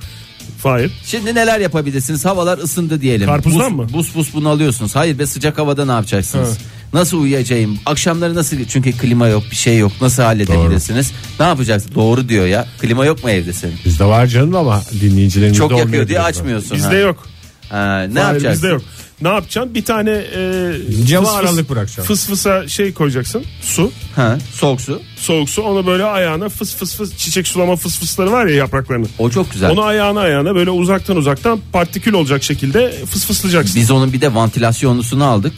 Fahir. 0.58 0.92
Şimdi 1.06 1.36
neler 1.36 1.60
yapabilirsiniz? 1.60 2.26
Havalar 2.26 2.58
ısındı 2.58 3.02
diyelim. 3.02 3.28
Karpuzdan 3.28 3.78
bus, 3.78 3.92
mı? 3.92 3.94
Bus 3.98 4.16
bus 4.16 4.34
bunu 4.34 4.50
alıyorsunuz. 4.50 4.96
Hayır 4.96 5.20
be 5.20 5.26
sıcak 5.26 5.58
havada 5.58 5.86
ne 5.86 5.92
yapacaksınız? 5.92 6.58
Nasıl 6.96 7.22
uyuyacağım? 7.22 7.80
Akşamları 7.86 8.36
nasıl? 8.36 8.58
Çünkü 8.70 8.92
klima 8.92 9.28
yok, 9.28 9.44
bir 9.52 9.56
şey 9.56 9.78
yok. 9.78 9.92
Nasıl 10.02 10.24
halledebilirsiniz? 10.24 11.12
Ne 11.40 11.46
yapacaksın? 11.46 11.96
Doğru 11.96 12.30
diyor 12.30 12.46
ya. 12.46 12.68
Klima 12.80 13.06
yok 13.06 13.24
mu 13.24 13.30
evde 13.30 13.54
senin? 13.54 13.76
Bizde 13.86 14.06
var 14.06 14.28
canım 14.28 14.56
ama 14.56 14.82
dinleyicilerimiz 15.02 15.58
Çok 15.58 15.78
yakıyor 15.78 16.08
diye 16.08 16.22
açmıyorsun. 16.22 16.78
Bizde 16.78 16.88
ha. 16.88 16.94
yok. 16.96 17.28
Ha, 17.70 18.02
ne 18.02 18.14
Fahir, 18.14 18.28
yapacaksın? 18.28 18.52
Bizde 18.54 18.68
yok. 18.68 18.82
Ne 19.22 19.28
yapacaksın? 19.28 19.76
Bir 19.76 19.86
tane 19.86 20.12
e, 20.12 20.74
Cama 21.08 21.28
fıs 21.28 21.36
fıs- 21.36 21.40
aralık 21.40 21.70
bırakacaksın. 21.70 22.04
Fıs 22.04 22.28
fısa 22.28 22.68
şey 22.68 22.94
koyacaksın. 22.94 23.44
Su. 23.62 23.92
Ha, 24.16 24.38
soğuk 24.54 24.82
su. 24.82 25.02
Soğuk 25.18 25.50
su. 25.50 25.62
Onu 25.62 25.88
böyle 25.88 26.04
ayağına 26.04 26.50
fıs 26.50 26.76
fıs 26.76 26.96
fıs 26.96 27.18
çiçek 27.18 27.48
sulama 27.48 27.76
fıs 27.76 28.00
fısları 28.00 28.32
var 28.32 28.46
ya 28.46 28.56
yapraklarını. 28.56 29.08
O 29.20 29.30
çok 29.30 29.52
güzel. 29.52 29.70
Onu 29.70 29.82
ayağına 29.84 30.20
ayağına 30.20 30.56
böyle 30.56 30.70
uzaktan 30.70 31.18
uzaktan 31.18 31.60
partikül 31.74 32.14
olacak 32.14 32.44
şekilde 32.44 33.06
fıs 33.06 33.26
fıslayacaksın. 33.26 33.82
Biz 33.82 33.92
onun 33.92 34.14
bir 34.14 34.22
de 34.22 34.36
vantilasyonlusunu 34.36 35.26
aldık. 35.26 35.54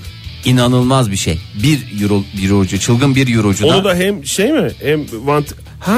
İnanılmaz 0.45 1.11
bir 1.11 1.15
şey. 1.17 1.39
Bir 1.63 2.01
euro, 2.03 2.23
bir 2.37 2.49
eurocu, 2.49 2.79
çılgın 2.79 3.15
bir 3.15 3.35
eurocudan. 3.35 3.75
Onu 3.77 3.83
da 3.83 3.95
hem 3.95 4.25
şey 4.25 4.51
mi? 4.51 4.71
Hem 4.83 5.01
vant 5.25 5.53
ha 5.79 5.93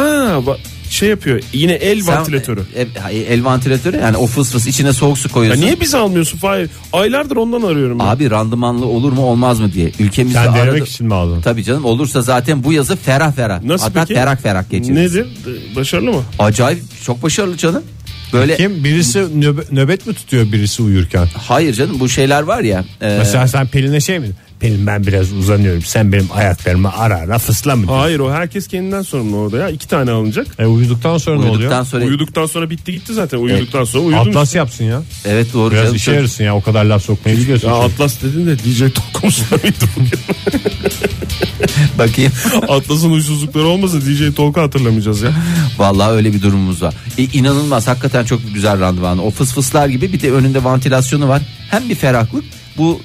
va- 0.45 0.58
şey 0.89 1.10
yapıyor. 1.10 1.41
Yine 1.54 1.73
el 1.73 2.02
Sen- 2.02 2.17
vantilatörü. 2.17 2.62
E, 2.75 2.82
e, 3.12 3.17
el 3.17 3.45
vantilatörü 3.45 3.97
yani 3.97 4.17
o 4.17 4.28
fıs 4.28 4.52
fıs 4.52 4.67
içine 4.67 4.93
soğuk 4.93 5.17
su 5.17 5.28
Ya 5.28 5.34
koyuyorsun. 5.34 5.62
niye 5.63 5.80
biz 5.82 5.93
almıyorsun 5.95 6.38
Fahir? 6.38 6.69
Aylardır 6.93 7.36
ondan 7.36 7.62
arıyorum. 7.62 7.99
ben. 7.99 8.06
Abi 8.06 8.30
randımanlı 8.32 8.86
olur 8.86 9.12
mu 9.12 9.21
olmaz 9.25 9.60
mı 9.60 9.73
diye. 9.73 9.91
Ülkemizde 9.99 10.39
Sen 10.45 10.56
denemek 10.56 10.88
için 10.88 11.08
mi 11.08 11.13
aldın? 11.13 11.41
Tabii 11.41 11.63
canım 11.63 11.86
olursa 11.86 12.21
zaten 12.21 12.63
bu 12.63 12.73
yazı 12.73 12.95
ferah 12.95 13.32
ferah. 13.36 13.63
Nasıl 13.63 13.86
Hatta 13.86 13.99
peki? 14.06 14.13
ferah 14.13 14.38
ferah 14.38 14.69
geçiririz. 14.69 15.15
Nedir? 15.15 15.28
Başarılı 15.75 16.12
mı? 16.12 16.21
Acayip 16.39 16.80
çok 17.06 17.23
başarılı 17.23 17.58
canım. 17.58 17.84
Böyle 18.33 18.57
Kim 18.57 18.83
birisi 18.83 19.19
nöbe- 19.19 19.75
nöbet 19.75 20.07
mi 20.07 20.13
tutuyor 20.13 20.51
birisi 20.51 20.81
uyurken? 20.83 21.27
hayır 21.37 21.73
canım 21.73 21.99
bu 21.99 22.09
şeyler 22.09 22.41
var 22.41 22.61
ya. 22.61 22.85
e, 23.01 23.15
Mesela 23.17 23.47
sen 23.47 23.67
Pelin'e 23.67 23.99
şey 23.99 24.19
mi? 24.19 24.27
Pelin 24.60 24.88
ben 24.88 25.08
biraz 25.08 25.34
uzanıyorum. 25.34 25.82
Sen 25.82 26.12
benim 26.13 26.28
ayaklarımı 26.34 26.93
ara 26.98 27.15
ara 27.17 27.38
fısla 27.39 27.76
mı? 27.76 27.82
diyorsun? 27.82 28.00
Hayır 28.02 28.19
o 28.19 28.32
herkes 28.34 28.67
kendinden 28.67 29.02
sorumlu 29.02 29.38
orada 29.38 29.58
ya. 29.58 29.69
iki 29.69 29.88
tane 29.88 30.12
alınacak. 30.12 30.48
E, 30.60 30.65
uyuduktan 30.65 31.17
sonra 31.17 31.36
ne 31.39 31.41
uyuduktan 31.45 31.67
oluyor? 31.67 31.86
sonra 31.86 32.06
Uyuduktan 32.06 32.45
sonra 32.45 32.69
bitti 32.69 32.91
gitti 32.91 33.13
zaten. 33.13 33.38
Uyuduktan 33.38 33.84
sonra 33.84 34.04
uyudun. 34.04 34.30
Atlas 34.30 34.56
yapsın 34.56 34.84
ya. 34.86 35.02
evet 35.26 35.54
doğru 35.54 35.72
Biraz 35.72 35.84
canım. 35.84 35.95
işe 35.95 36.12
yarasın 36.12 36.43
ya 36.43 36.56
o 36.56 36.62
kadar 36.62 36.86
laf 36.86 37.04
sokmayı 37.04 37.38
biliyorsun. 37.38 37.67
Ya. 37.67 37.74
Atlas 37.76 38.22
dedin 38.24 38.45
de 38.48 38.60
DJ 38.60 38.80
Tok 38.93 39.13
konusunda 39.13 39.56
mıydı 39.63 39.76
bugün? 39.95 40.10
Bakayım. 41.98 42.32
Atlas'ın 42.69 43.12
uysuzlukları 43.12 43.65
olmasa 43.65 44.02
DJ 44.02 44.36
Tok'u 44.36 44.62
hatırlamayacağız 44.62 45.22
ya. 45.22 45.32
Vallahi 45.78 46.12
öyle 46.12 46.34
bir 46.34 46.41
durumumuz 46.41 46.82
var. 46.82 46.93
E, 47.17 47.24
inanılmaz 47.24 47.88
hakikaten 47.88 48.26
çok 48.26 48.41
güzel 48.54 48.80
randımanı. 48.80 49.24
O 49.24 49.32
fıs 49.32 49.54
fıslar 49.54 49.88
gibi 49.88 50.13
bir 50.13 50.22
de 50.22 50.32
önünde 50.32 50.63
ventilasyonu 50.63 51.28
var. 51.28 51.41
Hem 51.72 51.89
bir 51.89 51.95
ferahlık 51.95 52.43
bu 52.79 53.01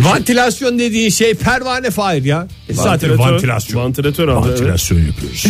e, 0.00 0.04
Vantilasyon 0.04 0.78
dediğin 0.78 1.10
şey 1.10 1.34
pervane 1.34 1.90
fail 1.90 2.24
ya. 2.24 2.48
Zaten 2.70 3.10
Vantilatör- 3.10 3.18
vantilasyon. 3.18 3.82
Vantilatör 3.82 4.28
abi. 4.28 4.48
evet. 4.48 4.60
Vantilasyon 4.60 4.98
yapıyoruz. 4.98 5.46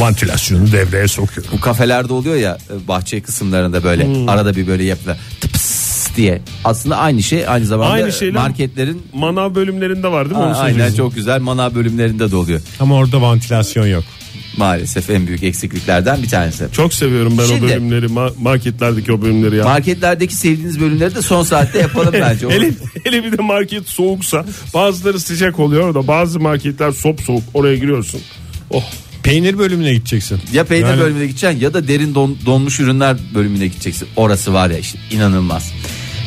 Vantilasyonu 0.00 0.72
devreye 0.72 1.08
sokuyorum. 1.08 1.52
bu 1.52 1.60
kafelerde 1.60 2.12
oluyor 2.12 2.36
ya 2.36 2.58
e, 2.70 2.88
bahçe 2.88 3.20
kısımlarında 3.20 3.84
böyle 3.84 4.04
Hmm. 4.06 4.28
arada 4.28 4.56
bir 4.56 4.66
böyle 4.66 4.84
yapılar 4.84 5.16
tıps 5.40 6.16
diye. 6.16 6.42
Aslında 6.64 6.96
aynı 6.96 7.22
şey 7.22 7.48
aynı 7.48 7.66
zamanda 7.66 7.92
Aynı 7.92 8.12
şeyler 8.12 8.42
marketlerin 8.42 9.02
Manav 9.12 9.54
bölümlerinde 9.54 10.08
var 10.08 10.24
değil 10.30 10.36
mi? 10.36 10.42
A- 10.44 10.48
Onu 10.50 10.58
aynen 10.58 10.94
çok 10.94 11.14
güzel 11.14 11.40
manav 11.40 11.74
bölümlerinde 11.74 12.30
de 12.30 12.36
oluyor. 12.36 12.60
Ama 12.80 12.94
orada 12.96 13.22
vantilasyon 13.22 13.86
yok. 13.86 14.04
Maalesef 14.56 15.10
en 15.10 15.26
büyük 15.26 15.42
eksikliklerden 15.42 16.22
bir 16.22 16.28
tanesi. 16.28 16.64
Çok 16.72 16.94
seviyorum 16.94 17.38
ben 17.38 17.44
Şimdi- 17.46 17.64
o 17.64 17.68
bölümleri 17.68 18.06
ma- 18.06 18.32
marketlerdeki 18.42 19.12
o 19.12 19.22
bölümleri 19.22 19.56
ya. 19.56 19.64
Marketlerdeki 19.64 20.34
sevdiğiniz 20.34 20.80
bölümleri 20.80 21.14
de 21.14 21.22
son 21.22 21.42
saatte 21.42 21.78
yapalım 21.78 22.12
bence. 22.20 22.46
O- 22.46 22.50
hele, 22.50 22.70
hele 23.04 23.24
bir 23.24 23.38
de 23.38 23.42
market 23.42 23.88
soğuksa 23.88 24.44
bazıları 24.74 25.20
sıcak 25.20 25.58
oluyor 25.58 25.94
da 25.94 26.06
bazı 26.06 26.40
marketler 26.40 26.92
sop 26.92 27.20
soğuk 27.20 27.42
oraya 27.54 27.76
giriyorsun. 27.76 28.20
Oh 28.70 28.84
Peynir 29.22 29.58
bölümüne 29.58 29.94
gideceksin. 29.94 30.40
Ya 30.52 30.64
peynir 30.64 30.86
Yani- 30.86 31.00
bölümüne 31.00 31.26
gideceksin 31.26 31.60
ya 31.60 31.74
da 31.74 31.88
derin 31.88 32.14
don- 32.14 32.36
donmuş 32.46 32.80
ürünler 32.80 33.16
bölümüne 33.34 33.66
gideceksin. 33.66 34.08
Orası 34.16 34.52
var 34.52 34.70
ya 34.70 34.78
işte 34.78 34.98
inanılmaz. 35.10 35.72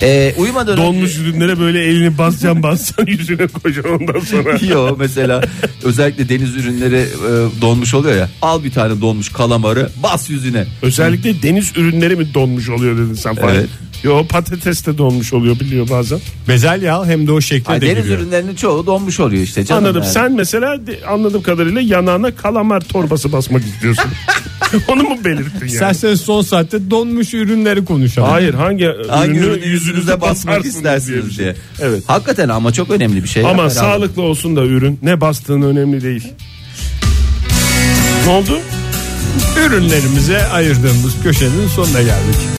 Ee, 0.01 0.33
uyumadan 0.37 0.77
donmuş 0.77 1.11
önce... 1.11 1.21
ürünlere 1.21 1.59
böyle 1.59 1.83
elini 1.83 2.17
basacaksın 2.17 2.63
basacaksın 2.63 3.05
yüzüne 3.07 3.47
koyacaksın 3.47 3.91
ondan 3.91 4.19
sonra. 4.19 4.57
Yo 4.73 4.95
mesela 4.99 5.41
özellikle 5.83 6.29
deniz 6.29 6.55
ürünleri 6.55 6.97
e, 6.97 7.61
donmuş 7.61 7.93
oluyor 7.93 8.15
ya. 8.17 8.29
Al 8.41 8.63
bir 8.63 8.71
tane 8.71 9.01
donmuş 9.01 9.29
kalamarı 9.29 9.89
bas 10.03 10.29
yüzüne. 10.29 10.65
Özellikle 10.81 11.41
deniz 11.43 11.77
ürünleri 11.77 12.15
mi 12.15 12.33
donmuş 12.33 12.69
oluyor 12.69 12.97
dedin 12.97 13.13
sen 13.13 13.35
falan. 13.35 13.55
Evet. 13.55 13.69
Yo 14.03 14.25
patates 14.29 14.85
de 14.85 14.97
donmuş 14.97 15.33
oluyor 15.33 15.59
biliyor 15.59 15.89
bazen. 15.89 16.19
Bezelye 16.47 16.91
al 16.91 17.05
hem 17.05 17.27
de 17.27 17.31
o 17.31 17.41
şekle 17.41 17.73
Ay, 17.73 17.81
de 17.81 17.85
deniz 17.87 18.03
giriyor. 18.03 18.19
ürünlerinin 18.19 18.55
çoğu 18.55 18.85
donmuş 18.85 19.19
oluyor 19.19 19.43
işte 19.43 19.65
canım. 19.65 19.83
Anladım. 19.83 20.01
yani. 20.03 20.13
Sen 20.13 20.31
mesela 20.31 20.87
de- 20.87 20.99
anladığım 21.07 21.41
kadarıyla 21.41 21.81
yanağına 21.81 22.35
kalamar 22.35 22.81
torbası 22.81 23.31
basmak 23.31 23.61
istiyorsun. 23.65 24.05
Onu 24.87 25.03
mu 25.03 25.17
belirttin 25.25 25.59
yani? 25.59 25.71
İsterseniz 25.71 26.21
son 26.21 26.41
saatte 26.41 26.89
donmuş 26.91 27.33
ürünleri 27.33 27.85
konuşalım. 27.85 28.29
Hayır 28.29 28.53
hangi, 28.53 28.89
Hangi 29.09 29.31
ürünü 29.39 29.45
ürünü 29.53 29.65
yüzünüze 29.67 30.21
basmak 30.21 30.31
basarsınız 30.55 30.75
istersiniz 30.75 31.35
şey. 31.35 31.45
diye. 31.45 31.55
Evet. 31.79 32.03
Hakikaten 32.07 32.49
ama 32.49 32.73
çok 32.73 32.89
önemli 32.89 33.23
bir 33.23 33.27
şey. 33.29 33.45
Ama 33.45 33.63
ya. 33.63 33.69
sağlıklı 33.69 34.21
olsun 34.21 34.55
da 34.55 34.65
ürün 34.65 34.99
ne 35.01 35.21
bastığın 35.21 35.61
önemli 35.61 36.01
değil. 36.03 36.27
Ne 38.25 38.31
oldu? 38.31 38.59
Ürünlerimize 39.65 40.45
ayırdığımız 40.47 41.13
köşenin 41.23 41.67
sonuna 41.75 42.01
geldik. 42.01 42.35